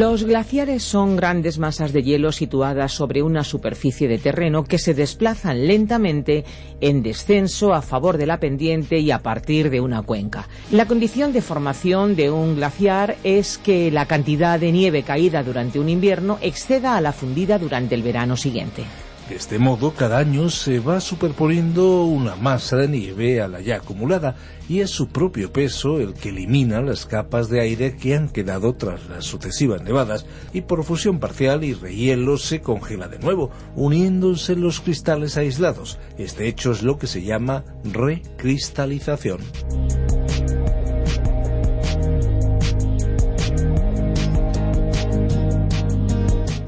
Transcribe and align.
Los 0.00 0.24
glaciares 0.24 0.82
son 0.82 1.14
grandes 1.14 1.58
masas 1.58 1.92
de 1.92 2.02
hielo 2.02 2.32
situadas 2.32 2.90
sobre 2.90 3.22
una 3.22 3.44
superficie 3.44 4.08
de 4.08 4.16
terreno 4.16 4.64
que 4.64 4.78
se 4.78 4.94
desplazan 4.94 5.66
lentamente 5.66 6.46
en 6.80 7.02
descenso 7.02 7.74
a 7.74 7.82
favor 7.82 8.16
de 8.16 8.24
la 8.24 8.40
pendiente 8.40 8.98
y 9.00 9.10
a 9.10 9.18
partir 9.18 9.68
de 9.68 9.82
una 9.82 10.00
cuenca. 10.00 10.48
La 10.70 10.86
condición 10.86 11.34
de 11.34 11.42
formación 11.42 12.16
de 12.16 12.30
un 12.30 12.56
glaciar 12.56 13.16
es 13.24 13.58
que 13.58 13.90
la 13.90 14.06
cantidad 14.06 14.58
de 14.58 14.72
nieve 14.72 15.02
caída 15.02 15.42
durante 15.42 15.78
un 15.78 15.90
invierno 15.90 16.38
exceda 16.40 16.96
a 16.96 17.02
la 17.02 17.12
fundida 17.12 17.58
durante 17.58 17.94
el 17.94 18.02
verano 18.02 18.38
siguiente. 18.38 18.84
De 19.30 19.36
este 19.36 19.60
modo, 19.60 19.94
cada 19.94 20.18
año 20.18 20.50
se 20.50 20.80
va 20.80 21.00
superponiendo 21.00 22.02
una 22.02 22.34
masa 22.34 22.76
de 22.78 22.88
nieve 22.88 23.40
a 23.40 23.46
la 23.46 23.60
ya 23.60 23.76
acumulada 23.76 24.34
y 24.68 24.80
es 24.80 24.90
su 24.90 25.06
propio 25.06 25.52
peso 25.52 26.00
el 26.00 26.14
que 26.14 26.30
elimina 26.30 26.80
las 26.80 27.06
capas 27.06 27.48
de 27.48 27.60
aire 27.60 27.94
que 27.94 28.16
han 28.16 28.28
quedado 28.28 28.74
tras 28.74 29.08
las 29.08 29.26
sucesivas 29.26 29.84
nevadas 29.84 30.26
y 30.52 30.62
por 30.62 30.82
fusión 30.82 31.20
parcial 31.20 31.62
y 31.62 31.74
rehielo 31.74 32.38
se 32.38 32.60
congela 32.60 33.06
de 33.06 33.20
nuevo, 33.20 33.52
uniéndose 33.76 34.56
los 34.56 34.80
cristales 34.80 35.36
aislados. 35.36 36.00
Este 36.18 36.48
hecho 36.48 36.72
es 36.72 36.82
lo 36.82 36.98
que 36.98 37.06
se 37.06 37.22
llama 37.22 37.62
recristalización. 37.84 39.38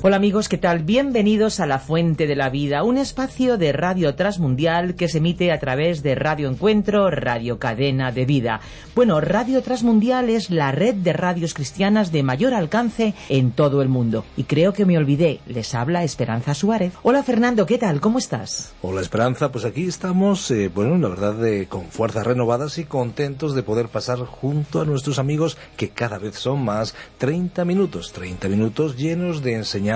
Hola 0.05 0.17
amigos, 0.17 0.49
¿qué 0.49 0.59
tal? 0.59 0.81
Bienvenidos 0.81 1.61
a 1.61 1.67
La 1.67 1.79
Fuente 1.79 2.27
de 2.27 2.35
la 2.35 2.51
Vida, 2.51 2.83
un 2.83 2.99
espacio 2.99 3.57
de 3.57 3.71
radio 3.71 4.17
transmundial 4.17 4.97
que 4.97 5.07
se 5.07 5.19
emite 5.19 5.53
a 5.53 5.61
través 5.61 6.03
de 6.03 6.17
Radio 6.17 6.49
Encuentro, 6.49 7.09
Radio 7.09 7.61
Cadena 7.61 8.11
de 8.11 8.25
Vida. 8.25 8.61
Bueno, 8.97 9.21
Radio 9.21 9.63
Transmundial 9.63 10.29
es 10.29 10.51
la 10.51 10.73
red 10.73 10.97
de 10.97 11.13
radios 11.13 11.55
cristianas 11.55 12.11
de 12.11 12.25
mayor 12.25 12.53
alcance 12.53 13.15
en 13.29 13.53
todo 13.53 13.81
el 13.81 13.89
mundo. 13.89 14.25
Y 14.37 14.43
creo 14.43 14.73
que 14.73 14.87
me 14.87 14.99
olvidé, 14.99 15.39
les 15.47 15.73
habla 15.73 16.03
Esperanza 16.03 16.53
Suárez. 16.53 16.95
Hola 17.05 17.23
Fernando, 17.23 17.65
¿qué 17.65 17.79
tal? 17.79 18.01
¿Cómo 18.01 18.19
estás? 18.19 18.73
Hola 18.83 19.03
Esperanza, 19.03 19.53
pues 19.53 19.65
aquí 19.65 19.87
estamos, 19.87 20.51
eh, 20.51 20.67
bueno, 20.67 20.99
la 20.99 21.11
verdad, 21.11 21.47
eh, 21.47 21.69
con 21.69 21.85
fuerzas 21.91 22.27
renovadas 22.27 22.77
y 22.79 22.87
contentos 22.87 23.55
de 23.55 23.63
poder 23.63 23.87
pasar 23.87 24.19
junto 24.19 24.81
a 24.81 24.85
nuestros 24.85 25.21
amigos 25.21 25.57
que 25.77 25.91
cada 25.91 26.19
vez 26.19 26.35
son 26.35 26.65
más 26.65 26.93
30 27.19 27.65
minutos, 27.65 28.11
30 28.11 28.49
minutos 28.49 28.97
llenos 28.97 29.45
de 29.45 29.55
enseñanza 29.55 29.92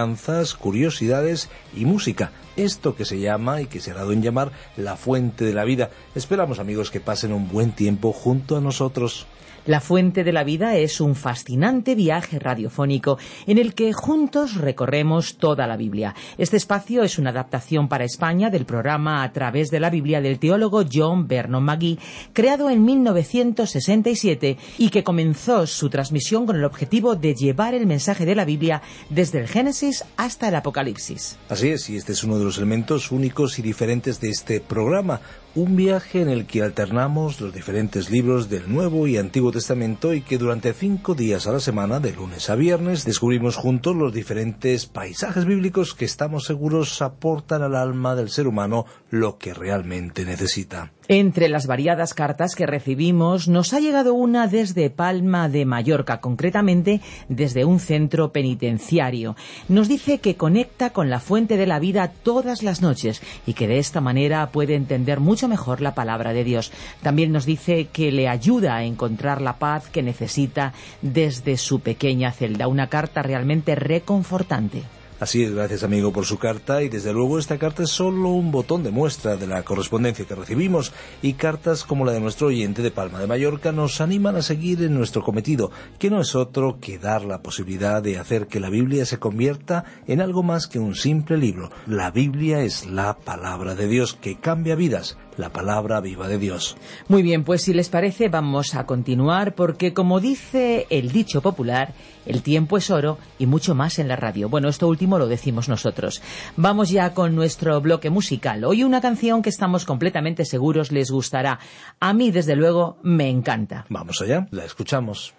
curiosidades 0.58 1.48
y 1.74 1.84
música. 1.84 2.32
Esto 2.56 2.94
que 2.96 3.04
se 3.04 3.18
llama 3.18 3.62
y 3.62 3.66
que 3.66 3.80
se 3.80 3.90
ha 3.90 3.94
dado 3.94 4.12
en 4.12 4.22
llamar 4.22 4.52
la 4.76 4.96
fuente 4.96 5.44
de 5.44 5.54
la 5.54 5.64
vida. 5.64 5.90
Esperamos 6.14 6.58
amigos 6.58 6.90
que 6.90 7.00
pasen 7.00 7.32
un 7.32 7.48
buen 7.48 7.72
tiempo 7.72 8.12
junto 8.12 8.56
a 8.56 8.60
nosotros. 8.60 9.26
La 9.66 9.80
Fuente 9.80 10.22
de 10.22 10.32
la 10.32 10.44
Vida 10.44 10.76
es 10.76 11.00
un 11.00 11.16
fascinante 11.16 11.96
viaje 11.96 12.38
radiofónico 12.38 13.18
en 13.48 13.58
el 13.58 13.74
que 13.74 13.92
juntos 13.92 14.54
recorremos 14.54 15.38
toda 15.38 15.66
la 15.66 15.76
Biblia. 15.76 16.14
Este 16.38 16.56
espacio 16.56 17.02
es 17.02 17.18
una 17.18 17.30
adaptación 17.30 17.88
para 17.88 18.04
España 18.04 18.48
del 18.48 18.64
programa 18.64 19.24
A 19.24 19.32
través 19.32 19.70
de 19.70 19.80
la 19.80 19.90
Biblia 19.90 20.20
del 20.20 20.38
teólogo 20.38 20.84
John 20.90 21.26
Vernon 21.26 21.64
McGee, 21.64 21.98
creado 22.32 22.70
en 22.70 22.84
1967 22.84 24.56
y 24.78 24.90
que 24.90 25.02
comenzó 25.02 25.66
su 25.66 25.90
transmisión 25.90 26.46
con 26.46 26.54
el 26.54 26.64
objetivo 26.64 27.16
de 27.16 27.34
llevar 27.34 27.74
el 27.74 27.88
mensaje 27.88 28.24
de 28.24 28.36
la 28.36 28.44
Biblia 28.44 28.82
desde 29.10 29.40
el 29.40 29.48
Génesis 29.48 30.04
hasta 30.16 30.46
el 30.46 30.54
Apocalipsis. 30.54 31.38
Así 31.48 31.70
es, 31.70 31.90
y 31.90 31.96
este 31.96 32.12
es 32.12 32.22
uno 32.22 32.38
de 32.38 32.44
los 32.44 32.58
elementos 32.58 33.10
únicos 33.10 33.58
y 33.58 33.62
diferentes 33.62 34.20
de 34.20 34.28
este 34.28 34.60
programa, 34.60 35.20
un 35.56 35.74
viaje 35.74 36.20
en 36.20 36.28
el 36.28 36.46
que 36.46 36.62
alternamos 36.62 37.40
los 37.40 37.52
diferentes 37.52 38.10
libros 38.10 38.50
del 38.50 38.70
Nuevo 38.70 39.06
y 39.06 39.16
Antiguo 39.16 39.52
Testamento 39.52 40.12
y 40.12 40.20
que 40.20 40.36
durante 40.36 40.74
cinco 40.74 41.14
días 41.14 41.46
a 41.46 41.52
la 41.52 41.60
semana, 41.60 41.98
de 41.98 42.12
lunes 42.12 42.50
a 42.50 42.56
viernes, 42.56 43.06
descubrimos 43.06 43.56
juntos 43.56 43.96
los 43.96 44.12
diferentes 44.12 44.84
paisajes 44.84 45.46
bíblicos 45.46 45.94
que 45.94 46.04
estamos 46.04 46.44
seguros 46.44 47.00
aportan 47.00 47.62
al 47.62 47.74
alma 47.74 48.14
del 48.14 48.28
ser 48.28 48.46
humano 48.46 48.84
lo 49.08 49.38
que 49.38 49.54
realmente 49.54 50.26
necesita. 50.26 50.92
Entre 51.08 51.48
las 51.48 51.68
variadas 51.68 52.14
cartas 52.14 52.56
que 52.56 52.66
recibimos, 52.66 53.46
nos 53.46 53.72
ha 53.72 53.78
llegado 53.78 54.12
una 54.12 54.48
desde 54.48 54.90
Palma 54.90 55.48
de 55.48 55.64
Mallorca, 55.64 56.20
concretamente 56.20 57.00
desde 57.28 57.64
un 57.64 57.78
centro 57.78 58.32
penitenciario. 58.32 59.36
Nos 59.68 59.86
dice 59.86 60.18
que 60.18 60.34
conecta 60.34 60.90
con 60.90 61.08
la 61.08 61.20
fuente 61.20 61.56
de 61.56 61.66
la 61.66 61.78
vida 61.78 62.08
todas 62.08 62.64
las 62.64 62.82
noches 62.82 63.22
y 63.46 63.54
que 63.54 63.68
de 63.68 63.78
esta 63.78 64.00
manera 64.00 64.48
puede 64.50 64.74
entender 64.74 65.20
mucho 65.20 65.46
mejor 65.46 65.80
la 65.80 65.94
palabra 65.94 66.32
de 66.32 66.42
Dios. 66.42 66.72
También 67.02 67.30
nos 67.30 67.46
dice 67.46 67.86
que 67.92 68.10
le 68.10 68.28
ayuda 68.28 68.74
a 68.74 68.82
encontrar 68.82 69.40
la 69.40 69.58
paz 69.58 69.88
que 69.88 70.02
necesita 70.02 70.72
desde 71.02 71.56
su 71.56 71.78
pequeña 71.78 72.32
celda. 72.32 72.66
Una 72.66 72.88
carta 72.88 73.22
realmente 73.22 73.76
reconfortante. 73.76 74.82
Así 75.18 75.42
es, 75.42 75.54
gracias 75.54 75.82
amigo 75.82 76.12
por 76.12 76.26
su 76.26 76.38
carta. 76.38 76.82
Y 76.82 76.90
desde 76.90 77.14
luego 77.14 77.38
esta 77.38 77.58
carta 77.58 77.82
es 77.82 77.88
solo 77.88 78.28
un 78.28 78.52
botón 78.52 78.82
de 78.82 78.90
muestra 78.90 79.36
de 79.36 79.46
la 79.46 79.62
correspondencia 79.62 80.26
que 80.26 80.34
recibimos. 80.34 80.92
Y 81.22 81.32
cartas 81.32 81.84
como 81.84 82.04
la 82.04 82.12
de 82.12 82.20
nuestro 82.20 82.48
oyente 82.48 82.82
de 82.82 82.90
Palma 82.90 83.18
de 83.18 83.26
Mallorca 83.26 83.72
nos 83.72 84.02
animan 84.02 84.36
a 84.36 84.42
seguir 84.42 84.82
en 84.82 84.94
nuestro 84.94 85.22
cometido, 85.22 85.70
que 85.98 86.10
no 86.10 86.20
es 86.20 86.34
otro 86.34 86.78
que 86.80 86.98
dar 86.98 87.24
la 87.24 87.40
posibilidad 87.40 88.02
de 88.02 88.18
hacer 88.18 88.46
que 88.46 88.60
la 88.60 88.68
Biblia 88.68 89.06
se 89.06 89.18
convierta 89.18 89.84
en 90.06 90.20
algo 90.20 90.42
más 90.42 90.66
que 90.66 90.78
un 90.78 90.94
simple 90.94 91.38
libro. 91.38 91.70
La 91.86 92.10
Biblia 92.10 92.60
es 92.60 92.84
la 92.86 93.16
palabra 93.16 93.74
de 93.74 93.88
Dios 93.88 94.12
que 94.12 94.38
cambia 94.38 94.74
vidas, 94.74 95.16
la 95.36 95.50
palabra 95.50 96.00
viva 96.00 96.28
de 96.28 96.38
Dios. 96.38 96.76
Muy 97.08 97.22
bien, 97.22 97.44
pues 97.44 97.62
si 97.62 97.72
les 97.72 97.88
parece 97.88 98.28
vamos 98.28 98.74
a 98.74 98.86
continuar 98.86 99.54
porque 99.54 99.92
como 99.92 100.20
dice 100.20 100.86
el 100.90 101.12
dicho 101.12 101.40
popular, 101.40 101.94
el 102.26 102.42
tiempo 102.42 102.76
es 102.76 102.90
oro 102.90 103.18
y 103.38 103.46
mucho 103.46 103.74
más 103.74 103.98
en 103.98 104.08
la 104.08 104.16
radio. 104.16 104.48
Bueno, 104.48 104.68
esto 104.68 104.88
último 104.88 105.18
lo 105.18 105.28
decimos 105.28 105.68
nosotros. 105.68 106.22
Vamos 106.56 106.90
ya 106.90 107.14
con 107.14 107.34
nuestro 107.34 107.80
bloque 107.80 108.10
musical. 108.10 108.64
Hoy 108.64 108.84
una 108.84 109.00
canción 109.00 109.42
que 109.42 109.50
estamos 109.50 109.84
completamente 109.84 110.44
seguros 110.44 110.92
les 110.92 111.10
gustará. 111.10 111.58
A 112.00 112.12
mí, 112.12 112.30
desde 112.30 112.56
luego, 112.56 112.98
me 113.02 113.28
encanta. 113.28 113.86
Vamos 113.88 114.20
allá, 114.20 114.48
la 114.50 114.64
escuchamos. 114.64 115.34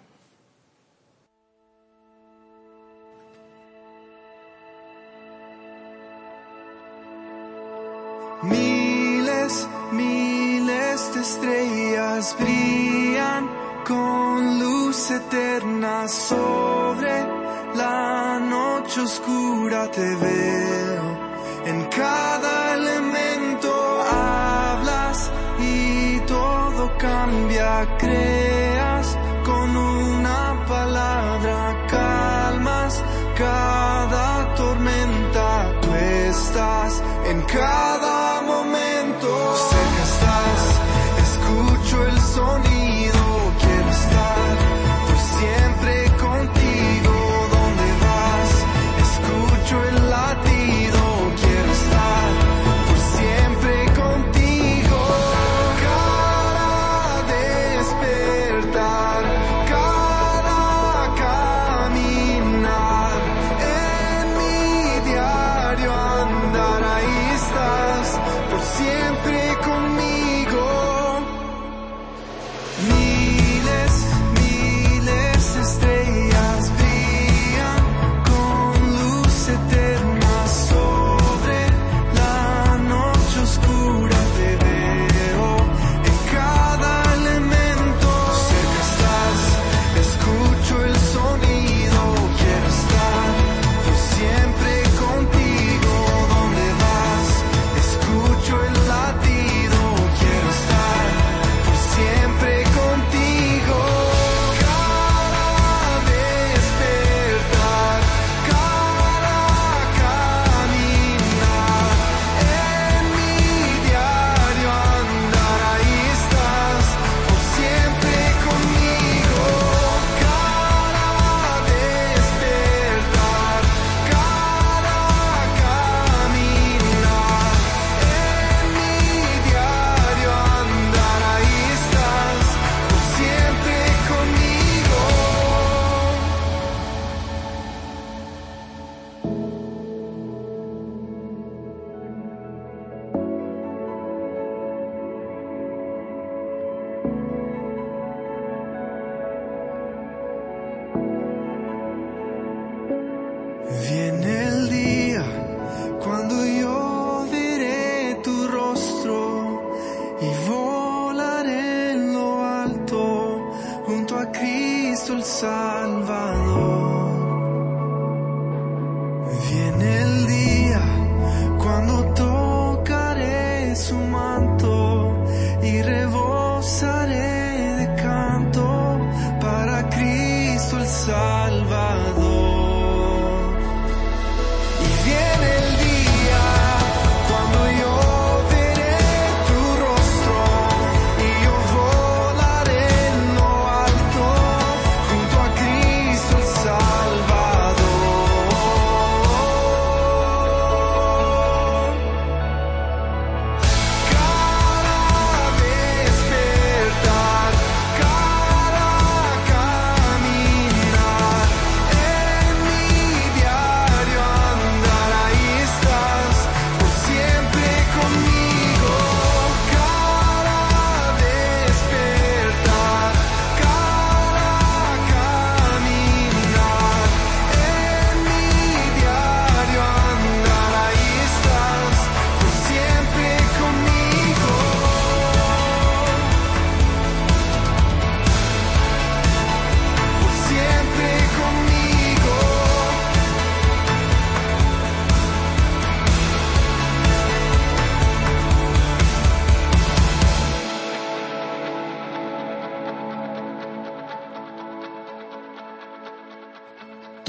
Eterna 15.28 16.08
sobre 16.08 17.26
la 17.74 18.38
noche 18.40 19.00
oscura 19.02 19.90
te 19.90 20.14
veo. 20.16 21.06
En 21.66 21.84
cada 21.84 22.74
elemento 22.74 23.70
hablas 24.02 25.30
y 25.58 26.20
todo 26.20 26.96
cambia, 26.98 27.86
creas 27.98 29.18
con 29.44 29.76
una 29.76 30.64
palabra, 30.66 31.86
calmas 31.90 33.02
cada 33.36 34.54
tormenta, 34.54 35.80
tú 35.82 35.92
estás 35.92 37.02
en 37.26 37.42
cada 37.42 38.27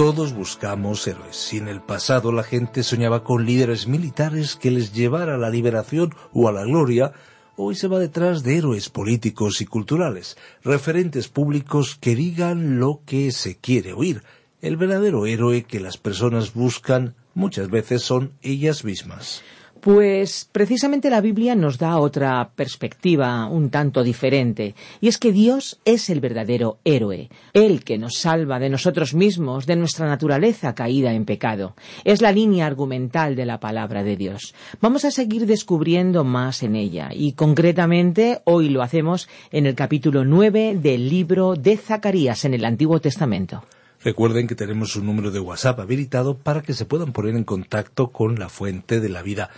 Todos 0.09 0.33
buscamos 0.33 1.06
héroes. 1.06 1.35
Si 1.35 1.57
en 1.59 1.67
el 1.67 1.81
pasado 1.81 2.31
la 2.31 2.41
gente 2.41 2.81
soñaba 2.81 3.23
con 3.23 3.45
líderes 3.45 3.85
militares 3.85 4.56
que 4.56 4.71
les 4.71 4.91
llevara 4.91 5.35
a 5.35 5.38
la 5.38 5.51
liberación 5.51 6.15
o 6.33 6.47
a 6.47 6.51
la 6.51 6.63
gloria, 6.63 7.13
hoy 7.57 7.75
se 7.75 7.88
va 7.88 8.00
detrás 8.00 8.41
de 8.41 8.57
héroes 8.57 8.89
políticos 8.89 9.61
y 9.61 9.67
culturales, 9.67 10.35
referentes 10.63 11.27
públicos 11.27 11.95
que 12.01 12.15
digan 12.15 12.79
lo 12.79 13.03
que 13.06 13.31
se 13.31 13.57
quiere 13.57 13.94
oír. 13.94 14.23
El 14.63 14.77
verdadero 14.77 15.27
héroe 15.27 15.65
que 15.65 15.79
las 15.79 15.97
personas 15.97 16.56
buscan 16.56 17.13
muchas 17.35 17.69
veces 17.69 18.01
son 18.01 18.33
ellas 18.41 18.83
mismas. 18.83 19.44
Pues 19.81 20.49
precisamente 20.51 21.09
la 21.09 21.21
Biblia 21.21 21.55
nos 21.55 21.77
da 21.77 21.99
otra 21.99 22.51
perspectiva 22.53 23.47
un 23.47 23.69
tanto 23.69 24.04
diferente, 24.04 24.75
y 24.99 25.07
es 25.07 25.18
que 25.18 25.31
Dios 25.31 25.80
es 25.85 26.09
el 26.09 26.19
verdadero 26.19 26.80
héroe, 26.83 27.30
el 27.54 27.85
que 27.85 27.97
nos 27.97 28.18
salva 28.18 28.59
de 28.59 28.69
nosotros 28.69 29.13
mismos, 29.13 29.65
de 29.65 29.77
nuestra 29.77 30.06
naturaleza 30.06 30.75
caída 30.75 31.13
en 31.13 31.23
pecado. 31.23 31.75
Es 32.04 32.21
la 32.21 32.33
línea 32.33 32.65
argumental 32.65 33.37
de 33.37 33.45
la 33.45 33.61
palabra 33.61 34.04
de 34.04 34.18
Dios. 34.18 34.54
Vamos 34.81 35.06
a 35.06 35.11
seguir 35.11 35.45
descubriendo 35.45 36.25
más 36.25 36.61
en 36.61 36.75
ella, 36.75 37.11
y 37.13 37.31
concretamente 37.31 38.42
hoy 38.44 38.68
lo 38.68 38.81
hacemos 38.81 39.30
en 39.49 39.65
el 39.65 39.75
capítulo 39.75 40.25
9 40.25 40.77
del 40.81 41.07
libro 41.07 41.56
de 41.56 41.77
Zacarías 41.77 42.44
en 42.44 42.54
el 42.54 42.65
Antiguo 42.65 42.99
Testamento. 42.99 43.63
Recuerden 44.01 44.47
que 44.47 44.56
tenemos 44.56 44.95
un 44.95 45.06
número 45.06 45.29
de 45.29 45.41
WhatsApp 45.41 45.81
habilitado 45.81 46.37
para 46.37 46.61
que 46.61 46.73
se 46.73 46.85
puedan 46.85 47.11
poner 47.11 47.35
en 47.35 47.44
contacto 47.44 48.11
con 48.11 48.39
la 48.39 48.47
fuente 48.47 49.01
de 49.01 49.09
la 49.09 49.21
vida. 49.21 49.49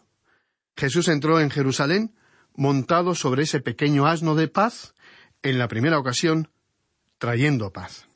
Jesús 0.75 1.09
entró 1.09 1.39
en 1.39 1.51
Jerusalén 1.51 2.15
montado 2.59 3.15
sobre 3.15 3.45
ese 3.45 3.61
pequeño 3.61 4.07
asno 4.07 4.35
de 4.35 4.49
paz 4.49 4.93
en 5.43 5.59
la 5.59 5.69
primera 5.69 5.97
ocasión 5.97 6.51
trayendo 7.19 7.73
paz. 7.73 8.09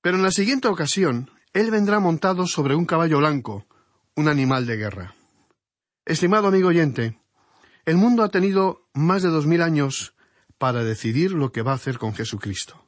Pero 0.00 0.16
en 0.16 0.22
la 0.22 0.30
siguiente 0.30 0.68
ocasión, 0.68 1.30
Él 1.52 1.72
vendrá 1.72 1.98
montado 1.98 2.46
sobre 2.46 2.76
un 2.76 2.86
caballo 2.86 3.18
blanco, 3.18 3.66
un 4.14 4.28
animal 4.28 4.66
de 4.66 4.76
guerra. 4.76 5.14
Estimado 6.04 6.46
amigo 6.46 6.68
oyente, 6.68 7.18
el 7.84 7.96
mundo 7.96 8.22
ha 8.22 8.28
tenido 8.28 8.86
más 8.94 9.24
de 9.24 9.30
dos 9.30 9.46
mil 9.46 9.60
años 9.60 10.14
para 10.58 10.84
decidir 10.84 11.32
lo 11.32 11.50
que 11.50 11.62
va 11.62 11.72
a 11.72 11.76
hacer 11.76 11.98
con 11.98 12.14
Jesucristo. 12.14 12.86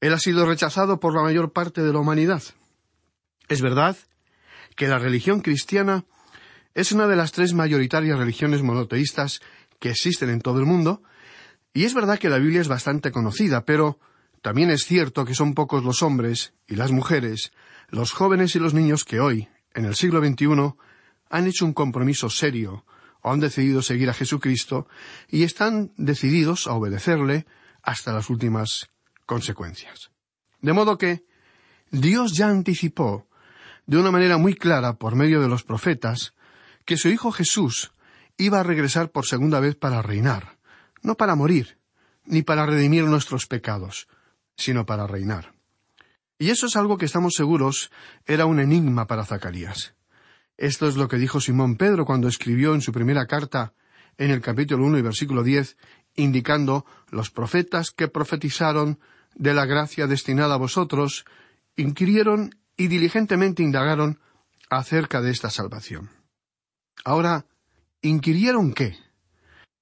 Él 0.00 0.12
ha 0.12 0.18
sido 0.18 0.46
rechazado 0.46 0.98
por 0.98 1.14
la 1.14 1.22
mayor 1.22 1.52
parte 1.52 1.80
de 1.80 1.92
la 1.92 2.00
humanidad. 2.00 2.42
Es 3.48 3.62
verdad 3.62 3.96
que 4.74 4.88
la 4.88 4.98
religión 4.98 5.42
cristiana 5.42 6.04
es 6.74 6.90
una 6.90 7.06
de 7.06 7.16
las 7.16 7.30
tres 7.30 7.52
mayoritarias 7.52 8.18
religiones 8.18 8.62
monoteístas 8.62 9.40
que 9.82 9.90
existen 9.90 10.30
en 10.30 10.40
todo 10.40 10.60
el 10.60 10.64
mundo, 10.64 11.02
y 11.74 11.84
es 11.84 11.92
verdad 11.92 12.20
que 12.20 12.28
la 12.28 12.38
Biblia 12.38 12.60
es 12.60 12.68
bastante 12.68 13.10
conocida, 13.10 13.64
pero 13.64 13.98
también 14.40 14.70
es 14.70 14.84
cierto 14.84 15.24
que 15.24 15.34
son 15.34 15.54
pocos 15.54 15.82
los 15.82 16.04
hombres 16.04 16.54
y 16.68 16.76
las 16.76 16.92
mujeres, 16.92 17.50
los 17.88 18.12
jóvenes 18.12 18.54
y 18.54 18.60
los 18.60 18.74
niños 18.74 19.04
que 19.04 19.18
hoy, 19.18 19.48
en 19.74 19.84
el 19.84 19.96
siglo 19.96 20.24
XXI, 20.24 20.74
han 21.30 21.46
hecho 21.48 21.64
un 21.64 21.72
compromiso 21.72 22.30
serio 22.30 22.84
o 23.22 23.32
han 23.32 23.40
decidido 23.40 23.82
seguir 23.82 24.08
a 24.08 24.14
Jesucristo 24.14 24.86
y 25.28 25.42
están 25.42 25.92
decididos 25.96 26.68
a 26.68 26.74
obedecerle 26.74 27.44
hasta 27.82 28.12
las 28.12 28.30
últimas 28.30 28.88
consecuencias. 29.26 30.12
De 30.60 30.72
modo 30.72 30.96
que 30.96 31.24
Dios 31.90 32.34
ya 32.34 32.48
anticipó 32.48 33.26
de 33.86 33.96
una 33.96 34.12
manera 34.12 34.36
muy 34.36 34.54
clara 34.54 34.92
por 34.94 35.16
medio 35.16 35.40
de 35.40 35.48
los 35.48 35.64
profetas 35.64 36.34
que 36.84 36.96
su 36.96 37.08
Hijo 37.08 37.32
Jesús 37.32 37.92
iba 38.36 38.60
a 38.60 38.62
regresar 38.62 39.10
por 39.10 39.26
segunda 39.26 39.60
vez 39.60 39.76
para 39.76 40.02
reinar, 40.02 40.58
no 41.02 41.16
para 41.16 41.34
morir, 41.34 41.78
ni 42.24 42.42
para 42.42 42.66
redimir 42.66 43.04
nuestros 43.04 43.46
pecados, 43.46 44.08
sino 44.56 44.86
para 44.86 45.06
reinar. 45.06 45.54
Y 46.38 46.50
eso 46.50 46.66
es 46.66 46.76
algo 46.76 46.98
que 46.98 47.06
estamos 47.06 47.34
seguros 47.34 47.90
era 48.26 48.46
un 48.46 48.58
enigma 48.58 49.06
para 49.06 49.24
Zacarías. 49.24 49.94
Esto 50.56 50.88
es 50.88 50.96
lo 50.96 51.08
que 51.08 51.16
dijo 51.16 51.40
Simón 51.40 51.76
Pedro 51.76 52.04
cuando 52.04 52.28
escribió 52.28 52.74
en 52.74 52.80
su 52.80 52.92
primera 52.92 53.26
carta, 53.26 53.74
en 54.18 54.30
el 54.30 54.40
capítulo 54.40 54.84
uno 54.84 54.98
y 54.98 55.02
versículo 55.02 55.42
diez, 55.42 55.76
indicando 56.14 56.84
los 57.10 57.30
profetas 57.30 57.90
que 57.90 58.08
profetizaron 58.08 58.98
de 59.34 59.54
la 59.54 59.64
gracia 59.66 60.06
destinada 60.06 60.54
a 60.54 60.58
vosotros, 60.58 61.24
inquirieron 61.76 62.54
y 62.76 62.88
diligentemente 62.88 63.62
indagaron 63.62 64.20
acerca 64.68 65.20
de 65.20 65.30
esta 65.30 65.50
salvación. 65.50 66.10
Ahora, 67.04 67.46
¿inquirieron 68.02 68.74
qué? 68.74 68.96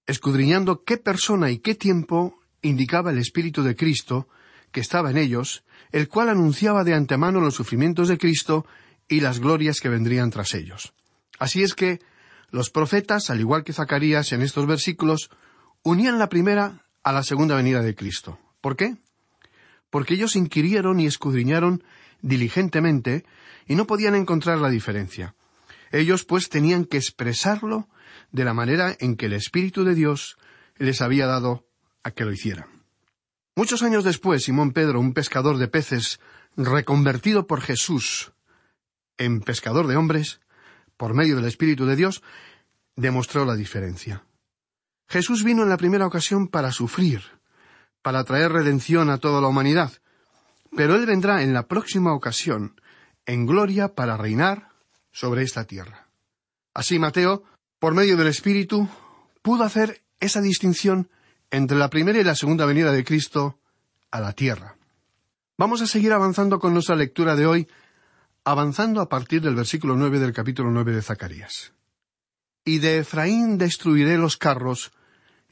Escudriñando 0.07 0.85
qué 0.85 0.97
persona 0.99 1.51
y 1.51 1.59
qué 1.59 1.75
tiempo 1.75 2.39
indicaba 2.63 3.11
el 3.11 3.19
Espíritu 3.19 3.63
de 3.63 3.75
Cristo 3.75 4.29
que 4.71 4.81
estaba 4.81 5.11
en 5.11 5.17
ellos, 5.17 5.65
el 5.91 6.09
cual 6.09 6.29
anunciaba 6.29 6.85
de 6.85 6.95
antemano 6.95 7.41
los 7.41 7.55
sufrimientos 7.55 8.09
de 8.09 8.19
Cristo 8.19 8.67
y 9.09 9.21
las 9.21 9.41
glorias 9.41 9.81
que 9.81 9.89
vendrían 9.89 10.31
tras 10.31 10.55
ellos. 10.55 10.93
Así 11.39 11.63
es 11.63 11.75
que 11.75 12.01
los 12.51 12.71
profetas, 12.71 13.31
al 13.31 13.41
igual 13.41 13.65
que 13.65 13.73
Zacarías 13.73 14.33
en 14.33 14.43
estos 14.43 14.67
versículos, 14.67 15.31
unían 15.83 16.19
la 16.19 16.29
primera 16.29 16.85
a 17.03 17.13
la 17.13 17.23
segunda 17.23 17.57
venida 17.57 17.83
de 17.83 17.95
Cristo. 17.95 18.39
¿Por 18.61 18.77
qué? 18.77 18.97
Porque 19.89 20.15
ellos 20.15 20.37
inquirieron 20.37 21.01
y 21.01 21.07
escudriñaron 21.07 21.83
diligentemente 22.23 23.25
y 23.67 23.75
no 23.75 23.87
podían 23.87 24.15
encontrar 24.15 24.59
la 24.59 24.69
diferencia. 24.69 25.35
Ellos 25.91 26.25
pues 26.25 26.49
tenían 26.49 26.85
que 26.85 26.99
expresarlo 26.99 27.89
de 28.33 28.45
la 28.45 28.55
manera 28.55 28.97
en 28.99 29.17
que 29.17 29.27
el 29.27 29.33
Espíritu 29.33 29.85
de 29.85 29.95
Dios 29.95 30.39
les 30.77 31.01
había 31.01 31.27
dado 31.27 31.67
a 32.03 32.11
que 32.11 32.25
lo 32.25 32.33
hicieran. 32.33 32.67
Muchos 33.57 33.83
años 33.83 34.05
después, 34.05 34.45
Simón 34.45 34.73
Pedro, 34.73 35.01
un 35.01 35.13
pescador 35.13 35.59
de 35.59 35.69
peces, 35.69 36.21
reconvertido 36.57 37.47
por 37.47 37.61
Jesús 37.61 38.33
en 39.19 39.41
pescador 39.41 39.87
de 39.87 39.97
hombres, 39.97 40.41
por 40.97 41.15
medio 41.15 41.37
del 41.37 41.45
Espíritu 41.45 41.85
de 41.85 41.97
Dios, 41.97 42.23
demostró 42.97 43.45
la 43.45 43.55
diferencia. 43.55 44.25
Jesús 45.09 45.45
vino 45.45 45.63
en 45.63 45.69
la 45.69 45.77
primera 45.77 46.07
ocasión 46.07 46.49
para 46.49 46.73
sufrir, 46.73 47.23
para 48.03 48.25
traer 48.25 48.53
redención 48.53 49.11
a 49.11 49.19
toda 49.19 49.41
la 49.41 49.49
humanidad, 49.49 49.93
pero 50.77 50.95
Él 50.95 51.05
vendrá 51.05 51.43
en 51.43 51.53
la 51.53 51.67
próxima 51.67 52.15
ocasión 52.15 52.81
en 53.27 53.45
gloria 53.45 53.95
para 53.95 54.17
reinar 54.17 54.71
sobre 55.13 55.43
esta 55.43 55.65
tierra. 55.65 56.07
Así 56.73 56.99
Mateo, 56.99 57.43
por 57.81 57.95
medio 57.95 58.17
del 58.17 58.29
Espíritu, 58.29 58.89
pudo 59.43 59.65
hacer 59.65 60.03
esa 60.21 60.41
distinción 60.43 61.11
entre 61.51 61.79
la 61.79 61.89
primera 61.89 62.21
y 62.21 62.25
la 62.25 62.37
segunda 62.37 62.67
venida 62.67 62.93
de 62.93 63.05
Cristo 63.05 63.59
a 64.11 64.21
la 64.21 64.35
tierra. 64.35 64.77
Vamos 65.57 65.81
a 65.81 65.87
seguir 65.87 66.13
avanzando 66.13 66.61
con 66.61 66.75
nuestra 66.75 66.95
lectura 66.95 67.37
de 67.37 67.47
hoy, 67.47 67.69
avanzando 68.45 69.01
a 69.01 69.09
partir 69.09 69.41
del 69.41 69.55
versículo 69.55 69.97
nueve 69.97 70.19
del 70.19 70.33
capítulo 70.33 70.71
nueve 70.71 70.93
de 70.93 71.03
Zacarías. 71.03 71.73
Y 72.65 72.79
de 72.79 72.99
Efraín 72.99 73.57
destruiré 73.57 74.19
los 74.19 74.37
carros, 74.37 74.93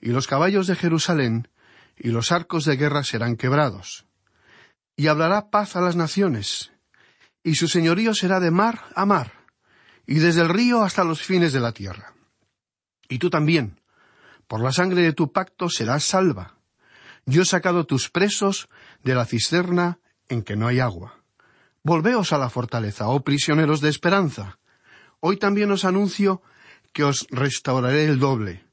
y 0.00 0.10
los 0.10 0.26
caballos 0.26 0.66
de 0.66 0.76
Jerusalén, 0.76 1.48
y 1.96 2.08
los 2.08 2.30
arcos 2.30 2.66
de 2.66 2.76
guerra 2.76 3.04
serán 3.04 3.36
quebrados. 3.36 4.04
Y 4.96 5.06
hablará 5.06 5.50
paz 5.50 5.76
a 5.76 5.80
las 5.80 5.96
naciones, 5.96 6.72
y 7.42 7.54
su 7.54 7.68
señorío 7.68 8.14
será 8.14 8.38
de 8.38 8.50
mar 8.50 8.84
a 8.94 9.06
mar, 9.06 9.32
y 10.06 10.16
desde 10.16 10.42
el 10.42 10.50
río 10.50 10.82
hasta 10.82 11.04
los 11.04 11.22
fines 11.22 11.54
de 11.54 11.60
la 11.60 11.72
tierra. 11.72 12.14
Y 13.08 13.18
tú 13.18 13.30
también, 13.30 13.80
por 14.46 14.60
la 14.60 14.72
sangre 14.72 15.02
de 15.02 15.12
tu 15.12 15.32
pacto 15.32 15.68
serás 15.68 16.04
salva. 16.04 16.56
Yo 17.26 17.42
he 17.42 17.44
sacado 17.44 17.84
tus 17.84 18.10
presos 18.10 18.68
de 19.02 19.14
la 19.14 19.26
cisterna 19.26 19.98
en 20.28 20.42
que 20.42 20.56
no 20.56 20.66
hay 20.66 20.80
agua. 20.80 21.22
Volveos 21.82 22.32
a 22.32 22.38
la 22.38 22.50
fortaleza, 22.50 23.08
oh 23.08 23.20
prisioneros 23.20 23.80
de 23.80 23.88
esperanza. 23.88 24.58
Hoy 25.20 25.36
también 25.36 25.70
os 25.70 25.84
anuncio 25.84 26.42
que 26.92 27.04
os 27.04 27.26
restauraré 27.30 28.04
el 28.04 28.18
doble, 28.18 28.64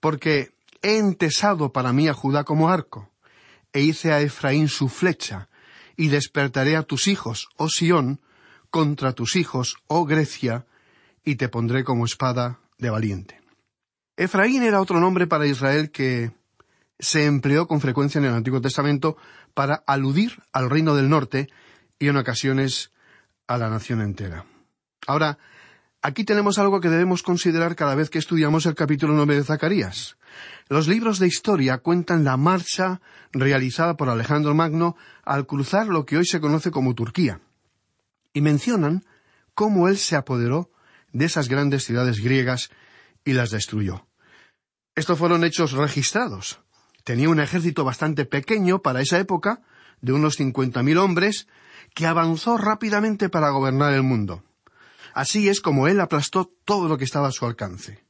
porque 0.00 0.54
he 0.82 0.98
entesado 0.98 1.72
para 1.72 1.92
mí 1.92 2.08
a 2.08 2.14
Judá 2.14 2.44
como 2.44 2.68
arco, 2.68 3.10
e 3.72 3.80
hice 3.80 4.12
a 4.12 4.20
Efraín 4.20 4.68
su 4.68 4.88
flecha, 4.88 5.48
y 5.96 6.08
despertaré 6.08 6.76
a 6.76 6.82
tus 6.82 7.06
hijos, 7.06 7.48
oh 7.56 7.68
Sión, 7.68 8.20
contra 8.70 9.12
tus 9.12 9.36
hijos, 9.36 9.76
oh 9.86 10.04
Grecia, 10.04 10.66
y 11.24 11.36
te 11.36 11.48
pondré 11.48 11.84
como 11.84 12.04
espada 12.04 12.60
de 12.78 12.90
valiente. 12.90 13.43
Efraín 14.16 14.62
era 14.62 14.80
otro 14.80 15.00
nombre 15.00 15.26
para 15.26 15.46
Israel 15.46 15.90
que 15.90 16.30
se 16.98 17.26
empleó 17.26 17.66
con 17.66 17.80
frecuencia 17.80 18.20
en 18.20 18.26
el 18.26 18.34
Antiguo 18.34 18.60
Testamento 18.60 19.16
para 19.54 19.82
aludir 19.86 20.42
al 20.52 20.70
reino 20.70 20.94
del 20.94 21.08
norte 21.08 21.48
y 21.98 22.08
en 22.08 22.16
ocasiones 22.16 22.92
a 23.48 23.58
la 23.58 23.68
nación 23.68 24.00
entera. 24.00 24.46
Ahora, 25.06 25.38
aquí 26.00 26.24
tenemos 26.24 26.58
algo 26.58 26.80
que 26.80 26.88
debemos 26.88 27.22
considerar 27.22 27.74
cada 27.74 27.96
vez 27.96 28.08
que 28.08 28.18
estudiamos 28.18 28.66
el 28.66 28.76
capítulo 28.76 29.14
nueve 29.14 29.34
de 29.34 29.44
Zacarías. 29.44 30.16
Los 30.68 30.86
libros 30.86 31.18
de 31.18 31.26
historia 31.26 31.78
cuentan 31.78 32.24
la 32.24 32.36
marcha 32.36 33.00
realizada 33.32 33.96
por 33.96 34.08
Alejandro 34.08 34.54
Magno 34.54 34.96
al 35.24 35.46
cruzar 35.46 35.88
lo 35.88 36.06
que 36.06 36.16
hoy 36.16 36.24
se 36.24 36.40
conoce 36.40 36.70
como 36.70 36.94
Turquía, 36.94 37.40
y 38.32 38.40
mencionan 38.40 39.04
cómo 39.54 39.88
él 39.88 39.98
se 39.98 40.16
apoderó 40.16 40.70
de 41.12 41.26
esas 41.26 41.48
grandes 41.48 41.84
ciudades 41.84 42.20
griegas 42.20 42.70
y 43.24 43.32
las 43.32 43.50
destruyó. 43.50 44.06
Estos 44.94 45.18
fueron 45.18 45.44
hechos 45.44 45.72
registrados. 45.72 46.60
Tenía 47.04 47.28
un 47.28 47.40
ejército 47.40 47.84
bastante 47.84 48.24
pequeño 48.24 48.80
para 48.80 49.00
esa 49.00 49.18
época, 49.18 49.62
de 50.00 50.12
unos 50.12 50.36
cincuenta 50.36 50.82
mil 50.82 50.98
hombres, 50.98 51.48
que 51.94 52.06
avanzó 52.06 52.56
rápidamente 52.56 53.28
para 53.28 53.50
gobernar 53.50 53.92
el 53.94 54.02
mundo. 54.02 54.44
Así 55.14 55.48
es 55.48 55.60
como 55.60 55.86
él 55.88 56.00
aplastó 56.00 56.50
todo 56.64 56.88
lo 56.88 56.98
que 56.98 57.04
estaba 57.04 57.28
a 57.28 57.32
su 57.32 57.46
alcance. 57.46 58.04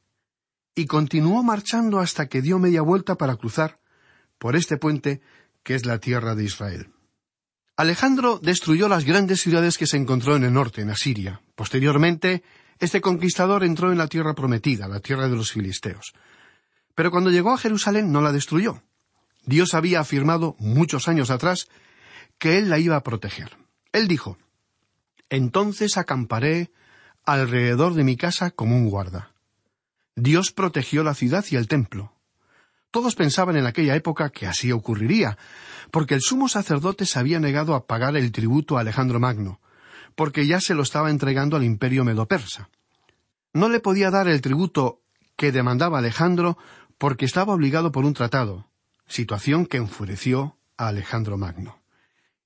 Y 0.74 0.86
continuó 0.86 1.42
marchando 1.42 2.00
hasta 2.00 2.26
que 2.26 2.42
dio 2.42 2.58
media 2.58 2.82
vuelta 2.82 3.16
para 3.16 3.36
cruzar 3.36 3.78
por 4.38 4.56
este 4.56 4.76
puente 4.76 5.20
que 5.62 5.74
es 5.74 5.86
la 5.86 5.98
tierra 5.98 6.34
de 6.34 6.44
Israel. 6.44 6.90
Alejandro 7.76 8.38
destruyó 8.40 8.88
las 8.88 9.04
grandes 9.04 9.40
ciudades 9.40 9.78
que 9.78 9.86
se 9.86 9.96
encontró 9.96 10.36
en 10.36 10.44
el 10.44 10.52
norte, 10.52 10.82
en 10.82 10.90
Asiria. 10.90 11.42
Posteriormente, 11.54 12.42
este 12.84 13.00
conquistador 13.00 13.64
entró 13.64 13.90
en 13.92 13.98
la 13.98 14.08
tierra 14.08 14.34
prometida, 14.34 14.88
la 14.88 15.00
tierra 15.00 15.28
de 15.28 15.36
los 15.36 15.52
filisteos. 15.52 16.14
Pero 16.94 17.10
cuando 17.10 17.30
llegó 17.30 17.52
a 17.52 17.58
Jerusalén 17.58 18.12
no 18.12 18.20
la 18.20 18.32
destruyó. 18.32 18.82
Dios 19.46 19.74
había 19.74 20.00
afirmado 20.00 20.56
muchos 20.58 21.08
años 21.08 21.30
atrás 21.30 21.68
que 22.38 22.58
Él 22.58 22.70
la 22.70 22.78
iba 22.78 22.96
a 22.96 23.02
proteger. 23.02 23.56
Él 23.92 24.08
dijo, 24.08 24.38
Entonces 25.28 25.96
acamparé 25.96 26.70
alrededor 27.24 27.94
de 27.94 28.04
mi 28.04 28.16
casa 28.16 28.50
como 28.50 28.76
un 28.76 28.88
guarda. 28.88 29.32
Dios 30.16 30.52
protegió 30.52 31.02
la 31.02 31.14
ciudad 31.14 31.44
y 31.50 31.56
el 31.56 31.68
templo. 31.68 32.12
Todos 32.90 33.16
pensaban 33.16 33.56
en 33.56 33.66
aquella 33.66 33.96
época 33.96 34.30
que 34.30 34.46
así 34.46 34.70
ocurriría, 34.70 35.36
porque 35.90 36.14
el 36.14 36.20
sumo 36.20 36.48
sacerdote 36.48 37.06
se 37.06 37.18
había 37.18 37.40
negado 37.40 37.74
a 37.74 37.86
pagar 37.86 38.16
el 38.16 38.30
tributo 38.30 38.76
a 38.76 38.82
Alejandro 38.82 39.18
Magno, 39.18 39.60
porque 40.14 40.46
ya 40.46 40.60
se 40.60 40.74
lo 40.74 40.82
estaba 40.82 41.10
entregando 41.10 41.56
al 41.56 41.64
imperio 41.64 42.04
medo-persa. 42.04 42.68
No 43.54 43.68
le 43.68 43.80
podía 43.80 44.10
dar 44.10 44.28
el 44.28 44.40
tributo 44.40 45.00
que 45.36 45.52
demandaba 45.52 45.98
Alejandro 45.98 46.58
porque 46.98 47.24
estaba 47.24 47.54
obligado 47.54 47.92
por 47.92 48.04
un 48.04 48.12
tratado, 48.12 48.68
situación 49.06 49.64
que 49.66 49.76
enfureció 49.76 50.58
a 50.76 50.88
Alejandro 50.88 51.38
Magno. 51.38 51.80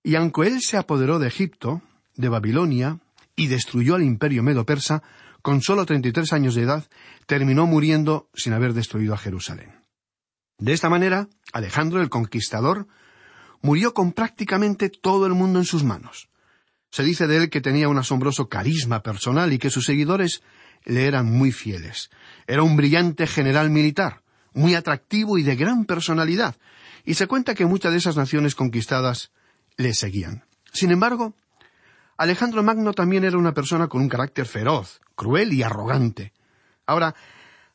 Y 0.03 0.15
aunque 0.15 0.47
él 0.47 0.61
se 0.61 0.77
apoderó 0.77 1.19
de 1.19 1.29
Egipto, 1.29 1.83
de 2.15 2.29
Babilonia, 2.29 3.01
y 3.37 3.47
destruyó 3.47 3.95
al 3.95 4.03
imperio 4.03 4.43
medo-persa, 4.43 5.03
con 5.41 5.63
solo 5.63 5.87
treinta 5.87 6.09
y 6.09 6.13
tres 6.13 6.33
años 6.33 6.55
de 6.55 6.63
edad, 6.63 6.89
terminó 7.27 7.67
muriendo 7.67 8.29
sin 8.35 8.53
haber 8.53 8.75
destruido 8.75 9.15
a 9.15 9.19
Jerusalén. 9.19 9.85
De 10.59 10.73
esta 10.73 10.91
manera, 10.91 11.29
Alejandro 11.53 12.03
el 12.03 12.11
Conquistador 12.11 12.87
murió 13.63 13.95
con 13.95 14.13
prácticamente 14.13 14.91
todo 14.91 15.27
el 15.27 15.35
mundo 15.35 15.59
en 15.59 15.65
sus 15.65 15.85
manos. 15.85 16.29
Se 16.91 17.03
dice 17.03 17.27
de 17.27 17.37
él 17.37 17.51
que 17.51 17.61
tenía 17.61 17.89
un 17.89 17.99
asombroso 17.99 18.49
carisma 18.49 19.03
personal 19.03 19.53
y 19.53 19.59
que 19.59 19.71
sus 19.71 19.85
seguidores 19.85 20.43
le 20.85 21.07
eran 21.07 21.27
muy 21.27 21.53
fieles. 21.53 22.11
Era 22.47 22.63
un 22.63 22.77
brillante 22.77 23.27
general 23.27 23.71
militar, 23.71 24.23
muy 24.53 24.75
atractivo 24.75 25.39
y 25.39 25.43
de 25.43 25.57
gran 25.57 25.85
personalidad, 25.85 26.57
y 27.05 27.15
se 27.15 27.27
cuenta 27.27 27.55
que 27.55 27.67
muchas 27.67 27.93
de 27.93 27.99
esas 27.99 28.17
naciones 28.17 28.55
conquistadas 28.55 29.31
le 29.77 29.95
seguían. 29.95 30.45
Sin 30.73 30.91
embargo, 30.91 31.35
Alejandro 32.17 32.63
Magno 32.63 32.93
también 32.93 33.25
era 33.25 33.39
una 33.39 33.55
persona 33.55 33.89
con 33.89 34.03
un 34.03 34.09
carácter 34.09 34.47
feroz, 34.47 35.01
cruel 35.15 35.53
y 35.53 35.63
arrogante. 35.63 36.33
Ahora, 36.85 37.15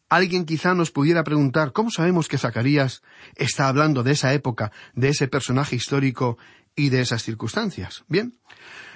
alguien 0.10 0.46
quizá 0.46 0.74
nos 0.74 0.92
pudiera 0.92 1.24
preguntar 1.24 1.72
cómo 1.72 1.90
sabemos 1.90 2.28
que 2.28 2.38
Zacarías 2.38 3.02
está 3.36 3.68
hablando 3.68 4.04
de 4.04 4.12
esa 4.12 4.34
época, 4.34 4.72
de 4.94 5.10
ese 5.10 5.28
personaje 5.28 5.76
histórico 5.76 6.38
y 6.76 6.90
de 6.90 7.02
esas 7.02 7.24
circunstancias. 7.24 8.04
Bien, 8.08 8.34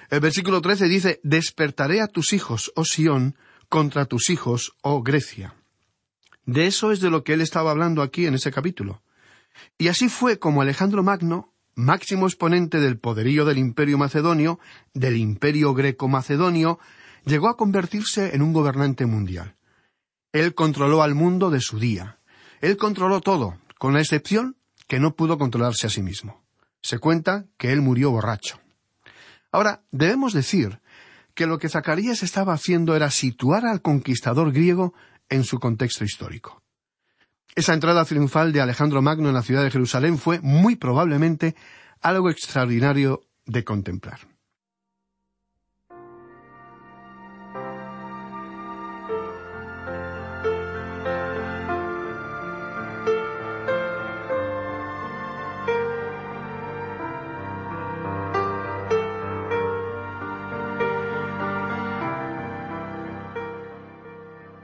El 0.09 0.19
versículo 0.19 0.61
13 0.61 0.87
dice, 0.87 1.19
Despertaré 1.23 2.01
a 2.01 2.07
tus 2.07 2.33
hijos, 2.33 2.71
oh 2.75 2.85
Sión, 2.85 3.35
contra 3.69 4.05
tus 4.05 4.29
hijos, 4.29 4.73
oh 4.81 5.03
Grecia. 5.03 5.55
De 6.45 6.67
eso 6.67 6.91
es 6.91 6.99
de 7.01 7.09
lo 7.09 7.23
que 7.23 7.33
él 7.33 7.41
estaba 7.41 7.71
hablando 7.71 8.01
aquí 8.01 8.25
en 8.25 8.33
ese 8.33 8.51
capítulo. 8.51 9.01
Y 9.77 9.89
así 9.89 10.09
fue 10.09 10.39
como 10.39 10.61
Alejandro 10.61 11.03
Magno, 11.03 11.53
máximo 11.75 12.25
exponente 12.25 12.79
del 12.79 12.97
poderío 12.97 13.45
del 13.45 13.57
imperio 13.57 13.97
macedonio, 13.97 14.59
del 14.93 15.17
imperio 15.17 15.73
greco-macedonio, 15.73 16.79
llegó 17.25 17.49
a 17.49 17.57
convertirse 17.57 18.33
en 18.35 18.41
un 18.41 18.53
gobernante 18.53 19.05
mundial. 19.05 19.55
Él 20.31 20.55
controló 20.55 21.03
al 21.03 21.15
mundo 21.15 21.49
de 21.49 21.61
su 21.61 21.79
día. 21.79 22.19
Él 22.61 22.77
controló 22.77 23.21
todo, 23.21 23.57
con 23.77 23.93
la 23.93 24.01
excepción 24.01 24.55
que 24.87 24.99
no 24.99 25.15
pudo 25.15 25.37
controlarse 25.37 25.87
a 25.87 25.89
sí 25.89 26.01
mismo. 26.01 26.43
Se 26.81 26.99
cuenta 26.99 27.45
que 27.57 27.73
él 27.73 27.81
murió 27.81 28.11
borracho. 28.11 28.59
Ahora, 29.51 29.83
debemos 29.91 30.33
decir 30.33 30.79
que 31.37 31.45
lo 31.45 31.59
que 31.59 31.69
Zacarías 31.69 32.23
estaba 32.23 32.53
haciendo 32.53 32.95
era 32.95 33.11
situar 33.11 33.67
al 33.67 33.83
conquistador 33.83 34.51
griego 34.51 34.95
en 35.29 35.43
su 35.43 35.59
contexto 35.59 36.03
histórico. 36.03 36.63
Esa 37.55 37.75
entrada 37.75 38.03
triunfal 38.05 38.51
de 38.51 38.59
Alejandro 38.59 39.03
Magno 39.03 39.29
en 39.29 39.35
la 39.35 39.43
ciudad 39.43 39.63
de 39.63 39.69
Jerusalén 39.69 40.17
fue 40.17 40.39
muy 40.41 40.77
probablemente 40.77 41.55
algo 42.01 42.31
extraordinario 42.31 43.21
de 43.45 43.63
contemplar. 43.63 44.36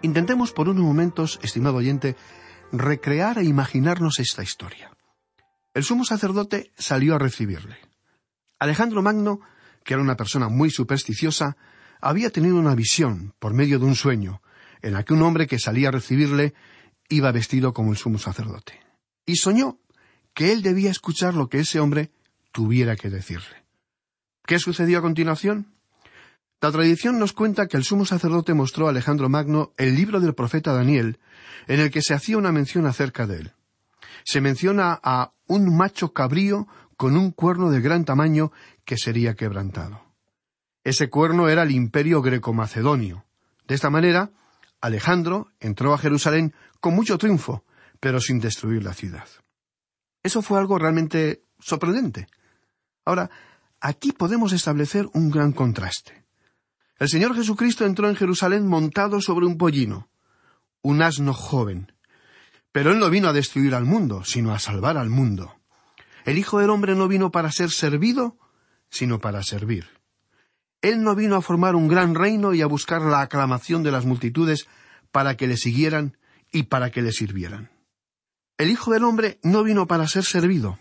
Intentemos 0.03 0.51
por 0.51 0.67
unos 0.67 0.83
momentos, 0.83 1.39
estimado 1.43 1.77
oyente, 1.77 2.17
recrear 2.73 3.37
e 3.39 3.45
imaginarnos 3.45 4.19
esta 4.19 4.43
historia. 4.43 4.91
El 5.73 5.85
sumo 5.85 6.03
sacerdote 6.03 6.71
salió 6.77 7.15
a 7.15 7.19
recibirle. 7.19 7.77
Alejandro 8.59 9.01
Magno, 9.01 9.39
que 9.85 9.93
era 9.93 10.03
una 10.03 10.17
persona 10.17 10.49
muy 10.49 10.69
supersticiosa, 10.69 11.55
había 12.01 12.31
tenido 12.31 12.57
una 12.57 12.75
visión, 12.75 13.33
por 13.39 13.53
medio 13.53 13.79
de 13.79 13.85
un 13.85 13.95
sueño, 13.95 14.41
en 14.81 14.91
la 14.91 15.03
que 15.03 15.13
un 15.13 15.21
hombre 15.21 15.47
que 15.47 15.57
salía 15.57 15.87
a 15.87 15.91
recibirle 15.91 16.53
iba 17.07 17.31
vestido 17.31 17.73
como 17.73 17.91
el 17.91 17.97
sumo 17.97 18.19
sacerdote. 18.19 18.81
Y 19.25 19.37
soñó 19.37 19.79
que 20.33 20.51
él 20.51 20.63
debía 20.63 20.91
escuchar 20.91 21.33
lo 21.33 21.47
que 21.47 21.59
ese 21.59 21.79
hombre 21.79 22.11
tuviera 22.51 22.97
que 22.97 23.09
decirle. 23.09 23.63
¿Qué 24.45 24.59
sucedió 24.59 24.99
a 24.99 25.01
continuación? 25.01 25.72
La 26.63 26.71
tradición 26.71 27.19
nos 27.19 27.33
cuenta 27.33 27.67
que 27.67 27.75
el 27.75 27.83
sumo 27.83 28.05
sacerdote 28.05 28.53
mostró 28.53 28.87
a 28.87 28.91
Alejandro 28.91 29.27
Magno 29.27 29.73
el 29.75 29.95
libro 29.97 30.21
del 30.21 30.33
profeta 30.33 30.71
Daniel, 30.71 31.19
en 31.67 31.81
el 31.81 31.91
que 31.91 32.01
se 32.01 32.13
hacía 32.13 32.37
una 32.37 32.53
mención 32.53 32.85
acerca 32.85 33.27
de 33.27 33.39
él. 33.39 33.51
Se 34.23 34.39
menciona 34.39 34.97
a 35.03 35.33
un 35.45 35.75
macho 35.75 36.13
cabrío 36.13 36.69
con 36.95 37.17
un 37.17 37.31
cuerno 37.31 37.69
de 37.69 37.81
gran 37.81 38.05
tamaño 38.05 38.53
que 38.85 38.97
sería 38.97 39.35
quebrantado. 39.35 40.05
Ese 40.85 41.09
cuerno 41.09 41.49
era 41.49 41.63
el 41.63 41.71
imperio 41.71 42.21
greco-macedonio. 42.21 43.25
De 43.67 43.75
esta 43.75 43.89
manera, 43.89 44.31
Alejandro 44.79 45.49
entró 45.59 45.93
a 45.93 45.97
Jerusalén 45.97 46.53
con 46.79 46.95
mucho 46.95 47.17
triunfo, 47.17 47.65
pero 47.99 48.21
sin 48.21 48.39
destruir 48.39 48.85
la 48.85 48.93
ciudad. 48.93 49.27
Eso 50.23 50.41
fue 50.41 50.59
algo 50.59 50.79
realmente 50.79 51.41
sorprendente. 51.59 52.27
Ahora, 53.03 53.29
aquí 53.81 54.13
podemos 54.13 54.53
establecer 54.53 55.09
un 55.11 55.29
gran 55.29 55.51
contraste. 55.51 56.22
El 57.03 57.09
Señor 57.09 57.35
Jesucristo 57.35 57.85
entró 57.85 58.07
en 58.07 58.15
Jerusalén 58.15 58.65
montado 58.65 59.19
sobre 59.19 59.45
un 59.45 59.57
pollino, 59.57 60.07
un 60.81 61.01
asno 61.01 61.33
joven. 61.33 61.91
Pero 62.71 62.93
Él 62.93 62.99
no 62.99 63.09
vino 63.09 63.27
a 63.27 63.33
destruir 63.33 63.75
al 63.75 63.83
mundo, 63.83 64.23
sino 64.23 64.53
a 64.53 64.59
salvar 64.59 64.95
al 64.95 65.09
mundo. 65.09 65.53
El 66.23 66.37
Hijo 66.37 66.59
del 66.59 66.69
Hombre 66.69 66.95
no 66.95 67.09
vino 67.09 67.29
para 67.29 67.51
ser 67.51 67.71
servido, 67.71 68.37
sino 68.89 69.19
para 69.19 69.43
servir. 69.43 69.85
Él 70.81 71.03
no 71.03 71.13
vino 71.13 71.35
a 71.35 71.41
formar 71.41 71.75
un 71.75 71.89
gran 71.89 72.15
reino 72.15 72.53
y 72.53 72.61
a 72.61 72.67
buscar 72.67 73.01
la 73.01 73.19
aclamación 73.19 73.83
de 73.83 73.91
las 73.91 74.05
multitudes 74.05 74.69
para 75.11 75.35
que 75.35 75.47
le 75.47 75.57
siguieran 75.57 76.17
y 76.53 76.63
para 76.63 76.89
que 76.89 77.01
le 77.01 77.11
sirvieran. 77.11 77.69
El 78.57 78.69
Hijo 78.69 78.93
del 78.93 79.03
Hombre 79.03 79.39
no 79.43 79.65
vino 79.65 79.87
para 79.87 80.07
ser 80.07 80.23
servido, 80.23 80.79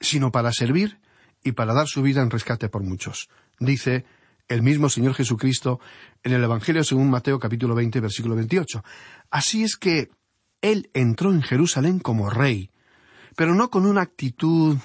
sino 0.00 0.32
para 0.32 0.50
servir 0.50 0.98
y 1.44 1.52
para 1.52 1.74
dar 1.74 1.86
su 1.86 2.02
vida 2.02 2.22
en 2.22 2.30
rescate 2.30 2.68
por 2.68 2.82
muchos. 2.82 3.28
Dice 3.60 4.04
el 4.50 4.62
mismo 4.62 4.90
Señor 4.90 5.14
Jesucristo 5.14 5.80
en 6.24 6.32
el 6.32 6.42
Evangelio 6.42 6.82
según 6.82 7.08
Mateo 7.08 7.38
capítulo 7.38 7.74
20 7.74 8.00
versículo 8.00 8.34
28. 8.34 8.82
Así 9.30 9.62
es 9.62 9.76
que 9.76 10.10
Él 10.60 10.90
entró 10.92 11.32
en 11.32 11.40
Jerusalén 11.40 12.00
como 12.00 12.28
rey, 12.28 12.70
pero 13.36 13.54
no 13.54 13.70
con 13.70 13.86
una 13.86 14.02
actitud 14.02 14.76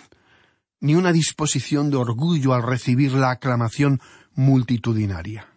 ni 0.79 0.93
una 0.93 1.11
disposición 1.11 1.89
de 1.89 1.97
orgullo 1.97 2.53
al 2.53 2.61
recibir 2.61 3.13
la 3.13 3.31
aclamación 3.31 4.01
multitudinaria. 4.35 5.47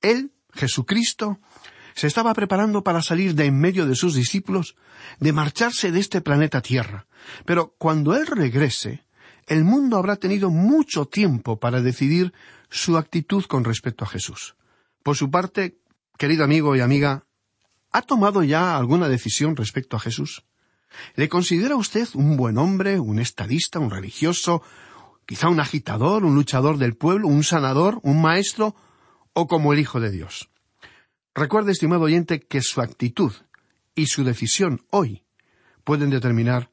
Él, 0.00 0.32
Jesucristo, 0.54 1.38
se 1.94 2.06
estaba 2.06 2.32
preparando 2.32 2.82
para 2.82 3.02
salir 3.02 3.34
de 3.34 3.44
en 3.44 3.60
medio 3.60 3.86
de 3.86 3.96
sus 3.96 4.14
discípulos, 4.14 4.76
de 5.20 5.34
marcharse 5.34 5.92
de 5.92 6.00
este 6.00 6.22
planeta 6.22 6.62
Tierra. 6.62 7.06
Pero 7.44 7.74
cuando 7.76 8.16
Él 8.16 8.26
regrese, 8.26 9.05
el 9.46 9.64
mundo 9.64 9.96
habrá 9.96 10.16
tenido 10.16 10.50
mucho 10.50 11.06
tiempo 11.06 11.58
para 11.58 11.80
decidir 11.80 12.32
su 12.68 12.96
actitud 12.96 13.44
con 13.44 13.64
respecto 13.64 14.04
a 14.04 14.08
Jesús. 14.08 14.56
Por 15.02 15.16
su 15.16 15.30
parte, 15.30 15.78
querido 16.18 16.44
amigo 16.44 16.74
y 16.74 16.80
amiga, 16.80 17.26
¿ha 17.92 18.02
tomado 18.02 18.42
ya 18.42 18.76
alguna 18.76 19.08
decisión 19.08 19.54
respecto 19.54 19.96
a 19.96 20.00
Jesús? 20.00 20.44
¿Le 21.14 21.28
considera 21.28 21.76
usted 21.76 22.08
un 22.14 22.36
buen 22.36 22.58
hombre, 22.58 22.98
un 22.98 23.18
estadista, 23.18 23.78
un 23.78 23.90
religioso, 23.90 24.62
quizá 25.26 25.48
un 25.48 25.60
agitador, 25.60 26.24
un 26.24 26.34
luchador 26.34 26.78
del 26.78 26.96
pueblo, 26.96 27.28
un 27.28 27.44
sanador, 27.44 28.00
un 28.02 28.20
maestro, 28.20 28.74
o 29.32 29.46
como 29.46 29.72
el 29.72 29.78
Hijo 29.78 30.00
de 30.00 30.10
Dios? 30.10 30.48
Recuerde, 31.34 31.72
estimado 31.72 32.02
oyente, 32.02 32.40
que 32.40 32.62
su 32.62 32.80
actitud 32.80 33.32
y 33.94 34.06
su 34.06 34.24
decisión 34.24 34.84
hoy 34.90 35.22
pueden 35.84 36.10
determinar 36.10 36.70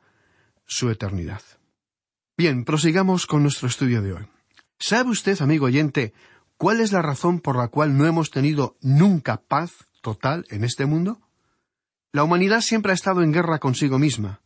su 0.65 0.89
eternidad. 0.89 1.41
Bien, 2.35 2.65
prosigamos 2.65 3.27
con 3.27 3.43
nuestro 3.43 3.67
estudio 3.67 4.01
de 4.01 4.13
hoy. 4.13 4.27
¿Sabe 4.79 5.11
usted, 5.11 5.39
amigo 5.39 5.67
oyente, 5.67 6.13
cuál 6.57 6.81
es 6.81 6.91
la 6.91 7.03
razón 7.03 7.39
por 7.39 7.55
la 7.55 7.67
cual 7.67 7.95
no 7.95 8.07
hemos 8.07 8.31
tenido 8.31 8.75
nunca 8.81 9.37
paz 9.37 9.87
total 10.01 10.43
en 10.49 10.63
este 10.63 10.87
mundo? 10.87 11.21
La 12.11 12.23
humanidad 12.23 12.61
siempre 12.61 12.91
ha 12.91 12.95
estado 12.95 13.21
en 13.21 13.33
guerra 13.33 13.59
consigo 13.59 13.99
misma. 13.99 14.41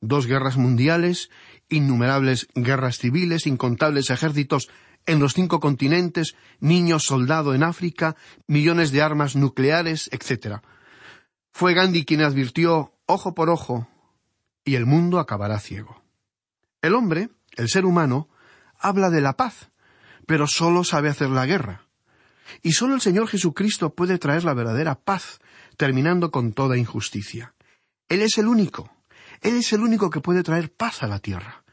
Dos 0.00 0.26
guerras 0.26 0.56
mundiales, 0.56 1.30
innumerables 1.68 2.48
guerras 2.56 2.98
civiles, 2.98 3.46
incontables 3.46 4.10
ejércitos 4.10 4.68
en 5.06 5.20
los 5.20 5.32
cinco 5.32 5.60
continentes, 5.60 6.34
niños 6.58 7.04
soldado 7.04 7.54
en 7.54 7.62
África, 7.62 8.16
millones 8.48 8.90
de 8.90 9.02
armas 9.02 9.36
nucleares, 9.36 10.10
etc. 10.12 10.62
Fue 11.52 11.74
Gandhi 11.74 12.04
quien 12.04 12.22
advirtió 12.22 12.92
ojo 13.06 13.36
por 13.36 13.50
ojo, 13.50 13.86
y 14.64 14.74
el 14.74 14.84
mundo 14.84 15.20
acabará 15.20 15.60
ciego. 15.60 15.99
El 16.82 16.94
hombre, 16.94 17.30
el 17.56 17.68
ser 17.68 17.84
humano, 17.84 18.28
habla 18.78 19.10
de 19.10 19.20
la 19.20 19.34
paz, 19.34 19.70
pero 20.26 20.46
solo 20.46 20.84
sabe 20.84 21.08
hacer 21.08 21.30
la 21.30 21.46
guerra. 21.46 21.86
Y 22.62 22.72
solo 22.72 22.94
el 22.94 23.00
Señor 23.00 23.28
Jesucristo 23.28 23.94
puede 23.94 24.18
traer 24.18 24.44
la 24.44 24.54
verdadera 24.54 24.94
paz, 24.94 25.40
terminando 25.76 26.30
con 26.30 26.52
toda 26.52 26.76
injusticia. 26.76 27.54
Él 28.08 28.22
es 28.22 28.38
el 28.38 28.48
único. 28.48 28.90
Él 29.40 29.56
es 29.56 29.72
el 29.72 29.80
único 29.80 30.10
que 30.10 30.20
puede 30.20 30.42
traer 30.42 30.72
paz 30.72 31.02
a 31.02 31.06
la 31.06 31.18
tierra. 31.18 31.64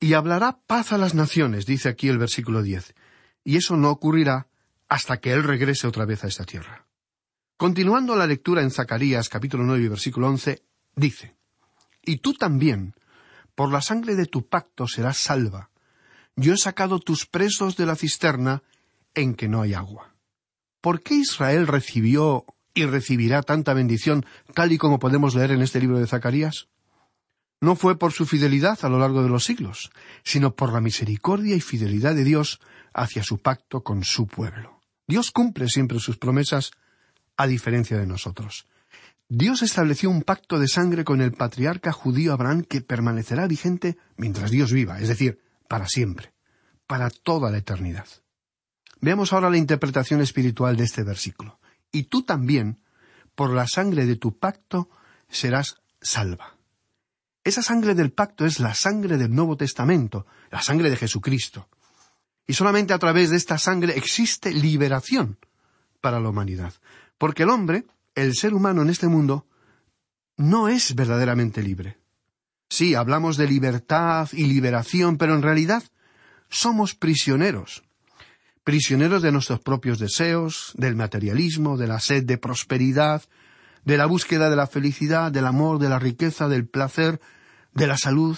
Y 0.00 0.14
hablará 0.14 0.60
paz 0.66 0.92
a 0.92 0.98
las 0.98 1.14
naciones, 1.14 1.66
dice 1.66 1.88
aquí 1.88 2.08
el 2.08 2.18
versículo 2.18 2.62
diez. 2.62 2.94
Y 3.44 3.56
eso 3.56 3.76
no 3.76 3.90
ocurrirá 3.90 4.46
hasta 4.88 5.18
que 5.18 5.32
Él 5.32 5.42
regrese 5.42 5.86
otra 5.86 6.04
vez 6.04 6.24
a 6.24 6.28
esta 6.28 6.44
tierra. 6.44 6.86
Continuando 7.56 8.14
la 8.14 8.26
lectura 8.26 8.62
en 8.62 8.70
Zacarías 8.70 9.28
capítulo 9.28 9.64
nueve 9.64 9.88
versículo 9.88 10.28
once, 10.28 10.62
dice 10.94 11.34
Y 12.02 12.18
tú 12.18 12.34
también, 12.34 12.94
por 13.58 13.72
la 13.72 13.80
sangre 13.80 14.14
de 14.14 14.26
tu 14.26 14.46
pacto 14.46 14.86
serás 14.86 15.16
salva, 15.16 15.70
yo 16.36 16.54
he 16.54 16.56
sacado 16.56 17.00
tus 17.00 17.26
presos 17.26 17.76
de 17.76 17.86
la 17.86 17.96
cisterna 17.96 18.62
en 19.16 19.34
que 19.34 19.48
no 19.48 19.62
hay 19.62 19.74
agua. 19.74 20.14
¿Por 20.80 21.02
qué 21.02 21.14
Israel 21.14 21.66
recibió 21.66 22.44
y 22.72 22.84
recibirá 22.84 23.42
tanta 23.42 23.74
bendición 23.74 24.24
tal 24.54 24.70
y 24.70 24.78
como 24.78 25.00
podemos 25.00 25.34
leer 25.34 25.50
en 25.50 25.62
este 25.62 25.80
libro 25.80 25.98
de 25.98 26.06
Zacarías? 26.06 26.68
No 27.60 27.74
fue 27.74 27.98
por 27.98 28.12
su 28.12 28.26
fidelidad 28.26 28.78
a 28.82 28.88
lo 28.88 29.00
largo 29.00 29.24
de 29.24 29.28
los 29.28 29.42
siglos, 29.42 29.90
sino 30.22 30.54
por 30.54 30.72
la 30.72 30.80
misericordia 30.80 31.56
y 31.56 31.60
fidelidad 31.60 32.14
de 32.14 32.22
Dios 32.22 32.60
hacia 32.94 33.24
su 33.24 33.38
pacto 33.38 33.82
con 33.82 34.04
su 34.04 34.28
pueblo. 34.28 34.82
Dios 35.08 35.32
cumple 35.32 35.66
siempre 35.66 35.98
sus 35.98 36.16
promesas, 36.16 36.70
a 37.36 37.48
diferencia 37.48 37.98
de 37.98 38.06
nosotros. 38.06 38.68
Dios 39.30 39.62
estableció 39.62 40.08
un 40.08 40.22
pacto 40.22 40.58
de 40.58 40.68
sangre 40.68 41.04
con 41.04 41.20
el 41.20 41.32
patriarca 41.32 41.92
judío 41.92 42.32
Abraham 42.32 42.62
que 42.62 42.80
permanecerá 42.80 43.46
vigente 43.46 43.98
mientras 44.16 44.50
Dios 44.50 44.72
viva, 44.72 45.00
es 45.00 45.08
decir, 45.08 45.42
para 45.68 45.86
siempre, 45.86 46.32
para 46.86 47.10
toda 47.10 47.50
la 47.50 47.58
eternidad. 47.58 48.06
Veamos 49.00 49.32
ahora 49.32 49.50
la 49.50 49.58
interpretación 49.58 50.22
espiritual 50.22 50.76
de 50.76 50.84
este 50.84 51.02
versículo. 51.02 51.60
Y 51.92 52.04
tú 52.04 52.22
también, 52.22 52.80
por 53.34 53.52
la 53.52 53.66
sangre 53.68 54.06
de 54.06 54.16
tu 54.16 54.38
pacto, 54.38 54.88
serás 55.28 55.76
salva. 56.00 56.56
Esa 57.44 57.62
sangre 57.62 57.94
del 57.94 58.12
pacto 58.12 58.46
es 58.46 58.60
la 58.60 58.74
sangre 58.74 59.18
del 59.18 59.34
Nuevo 59.34 59.56
Testamento, 59.56 60.26
la 60.50 60.62
sangre 60.62 60.88
de 60.88 60.96
Jesucristo. 60.96 61.68
Y 62.46 62.54
solamente 62.54 62.94
a 62.94 62.98
través 62.98 63.28
de 63.28 63.36
esta 63.36 63.58
sangre 63.58 63.96
existe 63.96 64.52
liberación 64.52 65.38
para 66.00 66.18
la 66.18 66.30
humanidad. 66.30 66.72
Porque 67.18 67.42
el 67.42 67.50
hombre, 67.50 67.84
el 68.22 68.34
ser 68.34 68.54
humano 68.54 68.82
en 68.82 68.90
este 68.90 69.08
mundo, 69.08 69.46
no 70.36 70.68
es 70.68 70.94
verdaderamente 70.94 71.62
libre. 71.62 71.98
Sí, 72.68 72.94
hablamos 72.94 73.36
de 73.36 73.46
libertad 73.46 74.28
y 74.32 74.44
liberación, 74.44 75.16
pero 75.16 75.34
en 75.34 75.42
realidad 75.42 75.82
somos 76.48 76.94
prisioneros. 76.94 77.84
Prisioneros 78.64 79.22
de 79.22 79.32
nuestros 79.32 79.60
propios 79.60 79.98
deseos, 79.98 80.72
del 80.76 80.96
materialismo, 80.96 81.76
de 81.76 81.86
la 81.86 82.00
sed 82.00 82.24
de 82.24 82.38
prosperidad, 82.38 83.22
de 83.84 83.96
la 83.96 84.06
búsqueda 84.06 84.50
de 84.50 84.56
la 84.56 84.66
felicidad, 84.66 85.32
del 85.32 85.46
amor, 85.46 85.78
de 85.78 85.88
la 85.88 85.98
riqueza, 85.98 86.48
del 86.48 86.68
placer, 86.68 87.20
de 87.72 87.86
la 87.86 87.96
salud, 87.96 88.36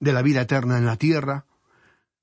de 0.00 0.12
la 0.12 0.22
vida 0.22 0.42
eterna 0.42 0.78
en 0.78 0.86
la 0.86 0.96
tierra, 0.96 1.44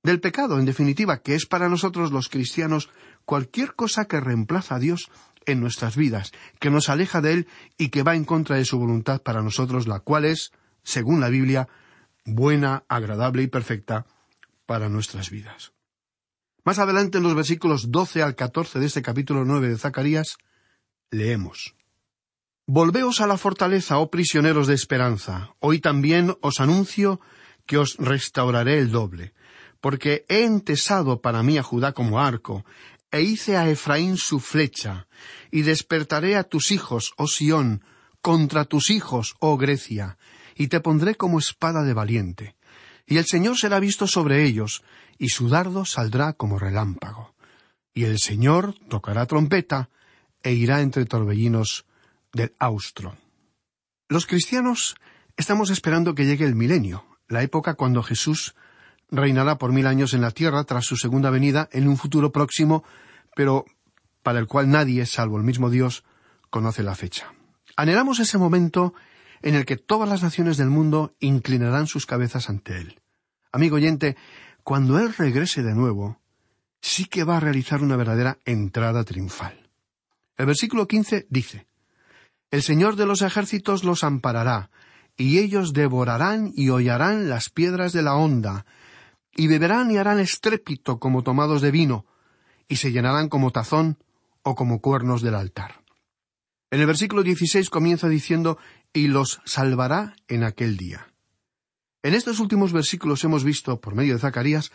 del 0.04 0.20
pecado, 0.20 0.58
en 0.58 0.66
definitiva, 0.66 1.22
que 1.22 1.36
es 1.36 1.46
para 1.46 1.70
nosotros 1.70 2.12
los 2.12 2.30
cristianos 2.30 2.90
cualquier 3.26 3.76
cosa 3.76 4.06
que 4.06 4.20
reemplaza 4.20 4.76
a 4.76 4.80
Dios 4.80 5.12
en 5.46 5.60
nuestras 5.60 5.96
vidas, 5.96 6.32
que 6.60 6.70
nos 6.70 6.90
aleja 6.90 7.22
de 7.22 7.34
Él 7.34 7.48
y 7.78 7.90
que 7.90 8.04
va 8.04 8.16
en 8.16 8.26
contra 8.26 8.56
de 8.56 8.66
su 8.66 8.80
voluntad 8.80 9.22
para 9.22 9.42
nosotros, 9.42 9.88
la 9.88 10.00
cual 10.00 10.26
es, 10.26 10.52
según 10.84 11.20
la 11.20 11.30
Biblia, 11.30 11.68
buena, 12.26 12.84
agradable 12.88 13.44
y 13.44 13.48
perfecta 13.48 14.06
para 14.66 14.90
nuestras 14.90 15.30
vidas. 15.30 15.74
Más 16.64 16.80
adelante 16.80 17.18
en 17.18 17.24
los 17.24 17.36
versículos 17.36 17.92
12 17.92 18.22
al 18.22 18.36
14 18.36 18.80
de 18.80 18.86
este 18.86 19.02
capítulo 19.02 19.46
9 19.46 19.70
de 19.70 19.78
Zacarías, 19.78 20.38
leemos. 21.10 21.76
Volveos 22.68 23.20
a 23.20 23.28
la 23.28 23.38
fortaleza, 23.38 23.98
oh 23.98 24.12
prisioneros 24.12 24.68
de 24.68 24.76
esperanza. 24.76 25.56
Hoy 25.60 25.80
también 25.80 26.38
os 26.42 26.60
anuncio 26.60 27.20
que 27.66 27.78
os 27.78 27.98
restauraré 27.98 28.78
el 28.78 28.92
doble, 28.92 29.34
porque 29.82 30.24
he 30.30 30.44
entesado 30.44 31.22
para 31.22 31.42
mí 31.42 31.58
a 31.58 31.64
Judá 31.64 31.94
como 31.94 32.20
arco, 32.20 32.64
e 33.12 33.22
hice 33.22 33.58
a 33.58 33.70
Efraín 33.70 34.18
su 34.18 34.40
flecha, 34.40 35.08
y 35.52 35.64
despertaré 35.64 36.38
a 36.38 36.44
tus 36.44 36.72
hijos, 36.72 37.14
oh 37.18 37.28
Sión, 37.28 37.84
contra 38.22 38.66
tus 38.66 38.90
hijos, 38.90 39.36
oh 39.40 39.58
Grecia, 39.58 40.18
y 40.56 40.68
te 40.68 40.80
pondré 40.80 41.16
como 41.16 41.40
espada 41.40 41.84
de 41.84 41.94
valiente. 41.94 42.56
Y 43.06 43.18
el 43.18 43.26
Señor 43.26 43.58
será 43.58 43.80
visto 43.80 44.08
sobre 44.08 44.46
ellos, 44.46 44.84
y 45.18 45.30
su 45.30 45.50
dardo 45.50 45.86
saldrá 45.86 46.34
como 46.34 46.58
relámpago. 46.58 47.36
Y 47.94 48.06
el 48.06 48.20
Señor 48.20 48.76
tocará 48.88 49.26
trompeta, 49.26 49.90
e 50.44 50.54
irá 50.54 50.82
entre 50.82 51.06
torbellinos 51.06 51.86
del 52.34 52.54
austro. 52.58 53.18
Los 54.08 54.26
cristianos 54.26 54.96
estamos 55.38 55.70
esperando 55.70 56.16
que 56.16 56.26
llegue 56.26 56.46
el 56.46 56.56
milenio, 56.56 57.06
la 57.28 57.44
época 57.44 57.76
cuando 57.76 58.04
Jesús 58.04 58.56
reinará 59.12 59.58
por 59.58 59.74
mil 59.74 59.86
años 59.86 60.14
en 60.14 60.22
la 60.22 60.32
tierra 60.32 60.64
tras 60.64 60.86
su 60.86 60.96
segunda 60.96 61.30
venida 61.30 61.70
en 61.72 61.88
un 61.88 61.98
futuro 61.98 62.32
próximo, 62.32 62.84
pero 63.36 63.66
para 64.24 64.40
el 64.40 64.48
cual 64.48 64.70
nadie, 64.70 65.06
salvo 65.06 65.38
el 65.38 65.44
mismo 65.44 65.70
Dios, 65.70 66.04
conoce 66.50 66.84
la 66.84 66.96
fecha. 66.96 67.34
Anhelamos 67.76 68.20
ese 68.20 68.38
momento 68.38 68.94
en 69.42 69.56
el 69.56 69.66
que 69.66 69.78
todas 69.78 70.08
las 70.08 70.24
naciones 70.24 70.58
del 70.58 70.70
mundo 70.70 71.16
inclinarán 71.20 71.88
sus 71.88 72.06
cabezas 72.06 72.50
ante 72.50 72.78
Él. 72.78 73.02
Amigo 73.52 73.76
oyente, 73.76 74.16
cuando 74.64 75.00
Él 75.00 75.14
regrese 75.14 75.64
de 75.64 75.74
nuevo, 75.74 76.20
sí 76.80 77.06
que 77.06 77.24
va 77.24 77.38
a 77.38 77.40
realizar 77.40 77.82
una 77.82 77.96
verdadera 77.96 78.38
entrada 78.46 79.04
triunfal. 79.04 79.70
El 80.38 80.46
versículo 80.46 80.88
quince 80.88 81.28
dice 81.30 81.68
El 82.50 82.62
Señor 82.62 82.96
de 82.96 83.06
los 83.06 83.22
ejércitos 83.22 83.84
los 83.84 84.04
amparará, 84.04 84.70
y 85.18 85.40
ellos 85.40 85.74
devorarán 85.74 86.52
y 86.56 86.70
hollarán 86.70 87.30
las 87.30 87.50
piedras 87.50 87.94
de 87.94 88.02
la 88.02 88.16
honda, 88.16 88.66
y 89.36 89.48
beberán 89.48 89.92
y 89.92 89.98
harán 89.98 90.20
estrépito 90.20 91.00
como 91.00 91.24
tomados 91.24 91.62
de 91.62 91.72
vino, 91.72 92.06
y 92.68 92.78
se 92.78 92.92
llenarán 92.92 93.30
como 93.30 93.52
tazón 93.52 93.98
o 94.44 94.56
como 94.56 94.82
cuernos 94.82 95.22
del 95.22 95.36
altar. 95.36 95.82
En 96.72 96.80
el 96.80 96.88
versículo 96.88 97.24
16 97.24 97.70
comienza 97.70 98.08
diciendo, 98.08 98.58
y 98.94 99.08
los 99.08 99.42
salvará 99.46 100.16
en 100.28 100.44
aquel 100.44 100.78
día. 100.78 101.08
En 102.04 102.14
estos 102.14 102.40
últimos 102.40 102.74
versículos 102.74 103.24
hemos 103.24 103.44
visto, 103.44 103.80
por 103.80 103.94
medio 103.94 104.14
de 104.14 104.20
Zacarías, 104.20 104.72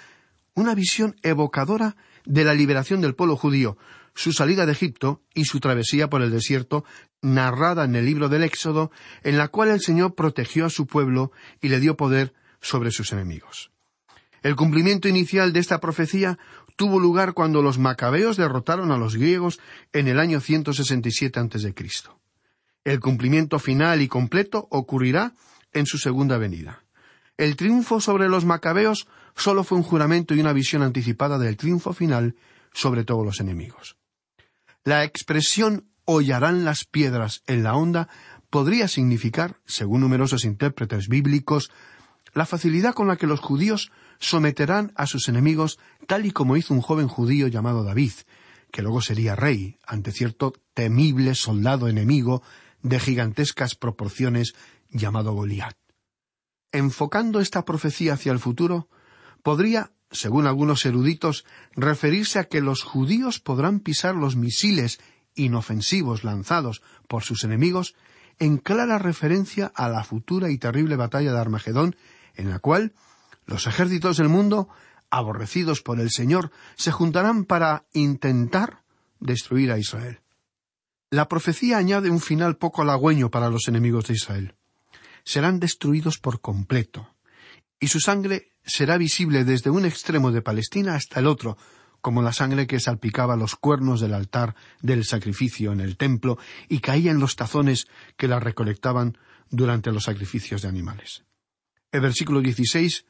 una 0.54 0.74
visión 0.74 1.16
evocadora 1.22 1.96
de 2.24 2.44
la 2.44 2.54
liberación 2.54 3.00
del 3.00 3.14
pueblo 3.14 3.36
judío, 3.36 3.76
su 4.14 4.32
salida 4.32 4.64
de 4.64 4.72
Egipto 4.72 5.22
y 5.34 5.44
su 5.44 5.60
travesía 5.60 6.08
por 6.08 6.22
el 6.22 6.30
desierto, 6.30 6.84
narrada 7.20 7.84
en 7.84 7.94
el 7.96 8.06
libro 8.06 8.28
del 8.28 8.44
Éxodo, 8.44 8.90
en 9.22 9.38
la 9.38 9.48
cual 9.48 9.70
el 9.70 9.80
Señor 9.80 10.14
protegió 10.14 10.66
a 10.66 10.70
su 10.70 10.86
pueblo 10.86 11.32
y 11.60 11.68
le 11.68 11.80
dio 11.80 11.96
poder 11.96 12.34
sobre 12.60 12.90
sus 12.90 13.12
enemigos. 13.12 13.70
El 14.46 14.54
cumplimiento 14.54 15.08
inicial 15.08 15.52
de 15.52 15.58
esta 15.58 15.80
profecía 15.80 16.38
tuvo 16.76 17.00
lugar 17.00 17.32
cuando 17.32 17.62
los 17.62 17.80
macabeos 17.80 18.36
derrotaron 18.36 18.92
a 18.92 18.96
los 18.96 19.16
griegos 19.16 19.58
en 19.92 20.06
el 20.06 20.20
año 20.20 20.40
167 20.40 21.40
a.C. 21.40 21.74
El 22.84 23.00
cumplimiento 23.00 23.58
final 23.58 24.02
y 24.02 24.06
completo 24.06 24.68
ocurrirá 24.70 25.32
en 25.72 25.84
su 25.86 25.98
segunda 25.98 26.38
venida. 26.38 26.84
El 27.36 27.56
triunfo 27.56 28.00
sobre 28.00 28.28
los 28.28 28.44
macabeos 28.44 29.08
solo 29.34 29.64
fue 29.64 29.78
un 29.78 29.82
juramento 29.82 30.32
y 30.32 30.38
una 30.38 30.52
visión 30.52 30.84
anticipada 30.84 31.38
del 31.38 31.56
triunfo 31.56 31.92
final 31.92 32.36
sobre 32.72 33.02
todos 33.02 33.26
los 33.26 33.40
enemigos. 33.40 33.96
La 34.84 35.02
expresión 35.02 35.88
hollarán 36.04 36.64
las 36.64 36.84
piedras 36.84 37.42
en 37.48 37.64
la 37.64 37.74
onda 37.74 38.08
podría 38.48 38.86
significar, 38.86 39.56
según 39.66 40.02
numerosos 40.02 40.44
intérpretes 40.44 41.08
bíblicos, 41.08 41.72
la 42.32 42.46
facilidad 42.46 42.94
con 42.94 43.08
la 43.08 43.16
que 43.16 43.26
los 43.26 43.40
judíos 43.40 43.90
someterán 44.18 44.92
a 44.96 45.06
sus 45.06 45.28
enemigos 45.28 45.78
tal 46.06 46.26
y 46.26 46.30
como 46.30 46.56
hizo 46.56 46.74
un 46.74 46.80
joven 46.80 47.08
judío 47.08 47.48
llamado 47.48 47.84
David, 47.84 48.12
que 48.70 48.82
luego 48.82 49.00
sería 49.00 49.36
rey 49.36 49.78
ante 49.86 50.12
cierto 50.12 50.52
temible 50.74 51.34
soldado 51.34 51.88
enemigo 51.88 52.42
de 52.82 53.00
gigantescas 53.00 53.74
proporciones 53.74 54.54
llamado 54.90 55.32
Goliat. 55.32 55.76
Enfocando 56.72 57.40
esta 57.40 57.64
profecía 57.64 58.14
hacia 58.14 58.32
el 58.32 58.38
futuro, 58.38 58.88
podría, 59.42 59.92
según 60.10 60.46
algunos 60.46 60.84
eruditos, 60.84 61.44
referirse 61.74 62.38
a 62.38 62.44
que 62.44 62.60
los 62.60 62.82
judíos 62.82 63.40
podrán 63.40 63.80
pisar 63.80 64.14
los 64.14 64.36
misiles 64.36 64.98
inofensivos 65.34 66.24
lanzados 66.24 66.82
por 67.08 67.22
sus 67.22 67.44
enemigos 67.44 67.94
en 68.38 68.58
clara 68.58 68.98
referencia 68.98 69.72
a 69.74 69.88
la 69.88 70.04
futura 70.04 70.50
y 70.50 70.58
terrible 70.58 70.96
batalla 70.96 71.32
de 71.32 71.38
Armagedón, 71.38 71.96
en 72.34 72.50
la 72.50 72.58
cual 72.58 72.92
los 73.46 73.66
ejércitos 73.66 74.16
del 74.16 74.28
mundo, 74.28 74.68
aborrecidos 75.10 75.82
por 75.82 76.00
el 76.00 76.10
Señor, 76.10 76.50
se 76.76 76.92
juntarán 76.92 77.44
para 77.44 77.86
intentar 77.92 78.82
destruir 79.20 79.72
a 79.72 79.78
Israel. 79.78 80.20
La 81.10 81.28
profecía 81.28 81.78
añade 81.78 82.10
un 82.10 82.20
final 82.20 82.56
poco 82.56 82.82
halagüeño 82.82 83.30
para 83.30 83.48
los 83.48 83.68
enemigos 83.68 84.06
de 84.08 84.14
Israel. 84.14 84.54
Serán 85.24 85.60
destruidos 85.60 86.18
por 86.18 86.40
completo, 86.40 87.14
y 87.78 87.88
su 87.88 88.00
sangre 88.00 88.52
será 88.64 88.98
visible 88.98 89.44
desde 89.44 89.70
un 89.70 89.84
extremo 89.84 90.32
de 90.32 90.42
Palestina 90.42 90.94
hasta 90.94 91.20
el 91.20 91.26
otro, 91.26 91.56
como 92.00 92.22
la 92.22 92.32
sangre 92.32 92.66
que 92.66 92.80
salpicaba 92.80 93.36
los 93.36 93.56
cuernos 93.56 94.00
del 94.00 94.14
altar 94.14 94.54
del 94.80 95.04
sacrificio 95.04 95.72
en 95.72 95.80
el 95.80 95.96
templo 95.96 96.38
y 96.68 96.80
caía 96.80 97.10
en 97.10 97.20
los 97.20 97.36
tazones 97.36 97.86
que 98.16 98.28
la 98.28 98.38
recolectaban 98.38 99.18
durante 99.50 99.92
los 99.92 100.04
sacrificios 100.04 100.62
de 100.62 100.68
animales. 100.68 101.24
El 101.92 102.00
versículo 102.00 102.40
16 102.40 103.06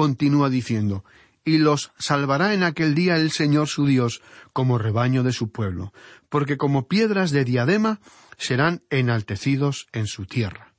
continúa 0.00 0.48
diciendo, 0.48 1.04
y 1.44 1.58
los 1.58 1.92
salvará 1.98 2.54
en 2.54 2.62
aquel 2.62 2.94
día 2.94 3.16
el 3.16 3.30
Señor 3.30 3.68
su 3.68 3.84
Dios 3.84 4.22
como 4.54 4.78
rebaño 4.78 5.22
de 5.22 5.34
su 5.34 5.52
pueblo, 5.52 5.92
porque 6.30 6.56
como 6.56 6.88
piedras 6.88 7.32
de 7.32 7.44
diadema 7.44 8.00
serán 8.38 8.82
enaltecidos 8.88 9.88
en 9.92 10.06
su 10.06 10.24
tierra. 10.24 10.72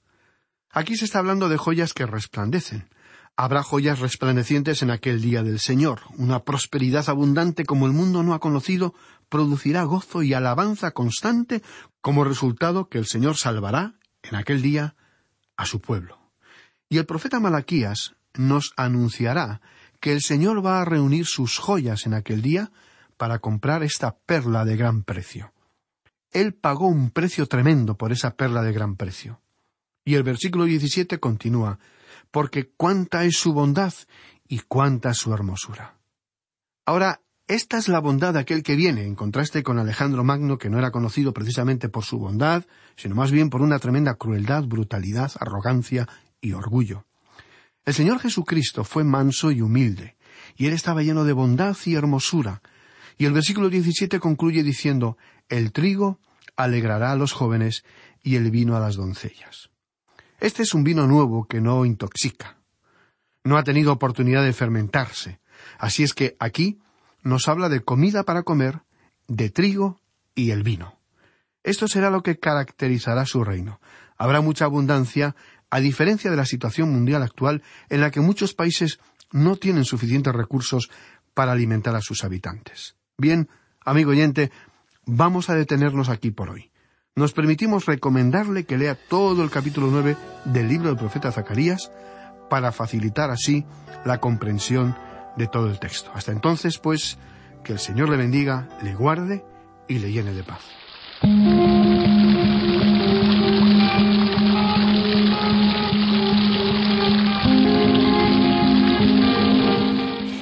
Aquí 0.71 0.95
se 0.95 1.05
está 1.05 1.19
hablando 1.19 1.49
de 1.49 1.57
joyas 1.57 1.93
que 1.93 2.07
resplandecen. 2.07 2.89
Habrá 3.35 3.61
joyas 3.61 3.99
resplandecientes 3.99 4.81
en 4.81 4.89
aquel 4.89 5.21
día 5.21 5.43
del 5.43 5.59
Señor. 5.59 5.99
Una 6.17 6.39
prosperidad 6.39 7.07
abundante 7.07 7.63
como 7.63 7.85
el 7.85 7.93
mundo 7.93 8.23
no 8.23 8.33
ha 8.33 8.39
conocido 8.39 8.95
producirá 9.29 9.83
gozo 9.83 10.23
y 10.23 10.33
alabanza 10.33 10.93
constante 10.93 11.61
como 12.01 12.23
resultado 12.23 12.89
que 12.89 12.97
el 12.97 13.05
Señor 13.05 13.37
salvará 13.37 13.99
en 14.23 14.33
aquel 14.33 14.63
día 14.63 14.95
a 15.57 15.67
su 15.67 15.79
pueblo. 15.79 16.17
Y 16.89 16.97
el 16.97 17.05
profeta 17.05 17.39
Malaquías 17.39 18.15
nos 18.35 18.73
anunciará 18.77 19.61
que 19.99 20.11
el 20.13 20.21
Señor 20.21 20.65
va 20.65 20.81
a 20.81 20.85
reunir 20.85 21.25
sus 21.25 21.57
joyas 21.57 22.05
en 22.05 22.13
aquel 22.13 22.41
día 22.41 22.71
para 23.17 23.39
comprar 23.39 23.83
esta 23.83 24.15
perla 24.17 24.65
de 24.65 24.75
gran 24.75 25.03
precio. 25.03 25.53
Él 26.31 26.53
pagó 26.53 26.87
un 26.87 27.11
precio 27.11 27.45
tremendo 27.45 27.97
por 27.97 28.11
esa 28.11 28.35
perla 28.35 28.61
de 28.61 28.71
gran 28.71 28.95
precio. 28.95 29.41
Y 30.03 30.15
el 30.15 30.23
versículo 30.23 30.65
17 30.65 31.19
continúa, 31.19 31.77
porque 32.31 32.71
cuánta 32.75 33.23
es 33.25 33.37
su 33.37 33.53
bondad 33.53 33.93
y 34.47 34.59
cuánta 34.59 35.13
su 35.13 35.33
hermosura. 35.33 35.97
Ahora, 36.85 37.21
Esta 37.51 37.77
es 37.77 37.89
la 37.89 37.99
bondad 37.99 38.31
de 38.31 38.39
aquel 38.39 38.63
que 38.63 38.77
viene, 38.77 39.03
en 39.03 39.13
contraste 39.13 39.61
con 39.61 39.77
Alejandro 39.77 40.23
Magno, 40.23 40.57
que 40.57 40.69
no 40.69 40.79
era 40.79 40.89
conocido 40.89 41.33
precisamente 41.33 41.89
por 41.89 42.05
su 42.05 42.17
bondad, 42.17 42.63
sino 42.95 43.13
más 43.13 43.29
bien 43.29 43.49
por 43.49 43.61
una 43.61 43.77
tremenda 43.77 44.15
crueldad, 44.15 44.63
brutalidad, 44.63 45.33
arrogancia 45.37 46.07
y 46.39 46.53
orgullo. 46.53 47.03
El 47.85 47.93
Señor 47.93 48.19
Jesucristo 48.19 48.83
fue 48.83 49.03
manso 49.03 49.51
y 49.51 49.61
humilde, 49.61 50.15
y 50.55 50.67
él 50.67 50.73
estaba 50.73 51.01
lleno 51.01 51.23
de 51.23 51.33
bondad 51.33 51.75
y 51.85 51.95
hermosura. 51.95 52.61
Y 53.17 53.25
el 53.25 53.33
versículo 53.33 53.69
17 53.69 54.19
concluye 54.19 54.63
diciendo, 54.63 55.17
El 55.49 55.71
trigo 55.71 56.19
alegrará 56.55 57.11
a 57.11 57.15
los 57.15 57.33
jóvenes 57.33 57.83
y 58.21 58.35
el 58.35 58.51
vino 58.51 58.75
a 58.75 58.79
las 58.79 58.95
doncellas. 58.95 59.69
Este 60.39 60.63
es 60.63 60.73
un 60.73 60.83
vino 60.83 61.07
nuevo 61.07 61.45
que 61.45 61.61
no 61.61 61.85
intoxica. 61.85 62.57
No 63.43 63.57
ha 63.57 63.63
tenido 63.63 63.91
oportunidad 63.91 64.43
de 64.43 64.53
fermentarse. 64.53 65.39
Así 65.79 66.03
es 66.03 66.13
que 66.13 66.35
aquí 66.39 66.79
nos 67.23 67.47
habla 67.47 67.69
de 67.69 67.81
comida 67.81 68.23
para 68.23 68.43
comer, 68.43 68.81
de 69.27 69.49
trigo 69.49 69.99
y 70.35 70.51
el 70.51 70.63
vino. 70.63 70.99
Esto 71.63 71.87
será 71.87 72.09
lo 72.09 72.23
que 72.23 72.39
caracterizará 72.39 73.25
su 73.25 73.43
reino. 73.43 73.79
Habrá 74.17 74.41
mucha 74.41 74.65
abundancia, 74.65 75.35
a 75.71 75.79
diferencia 75.79 76.29
de 76.29 76.37
la 76.37 76.45
situación 76.45 76.91
mundial 76.91 77.23
actual 77.23 77.63
en 77.89 78.01
la 78.01 78.11
que 78.11 78.19
muchos 78.19 78.53
países 78.53 78.99
no 79.31 79.55
tienen 79.55 79.85
suficientes 79.85 80.33
recursos 80.33 80.91
para 81.33 81.53
alimentar 81.53 81.95
a 81.95 82.01
sus 82.01 82.23
habitantes. 82.23 82.95
Bien, 83.17 83.49
amigo 83.83 84.11
oyente, 84.11 84.51
vamos 85.05 85.49
a 85.49 85.55
detenernos 85.55 86.09
aquí 86.09 86.31
por 86.31 86.49
hoy. 86.49 86.71
Nos 87.15 87.33
permitimos 87.33 87.85
recomendarle 87.85 88.65
que 88.65 88.77
lea 88.77 88.95
todo 88.95 89.43
el 89.43 89.49
capítulo 89.49 89.87
nueve 89.89 90.15
del 90.45 90.67
libro 90.67 90.89
del 90.89 90.97
profeta 90.97 91.31
Zacarías 91.31 91.91
para 92.49 92.71
facilitar 92.71 93.31
así 93.31 93.65
la 94.05 94.19
comprensión 94.19 94.95
de 95.37 95.47
todo 95.47 95.69
el 95.69 95.79
texto. 95.79 96.11
Hasta 96.13 96.31
entonces, 96.31 96.77
pues, 96.77 97.17
que 97.63 97.73
el 97.73 97.79
Señor 97.79 98.09
le 98.09 98.17
bendiga, 98.17 98.67
le 98.83 98.93
guarde 98.93 99.45
y 99.87 99.99
le 99.99 100.11
llene 100.11 100.33
de 100.33 100.43
paz. 100.43 100.61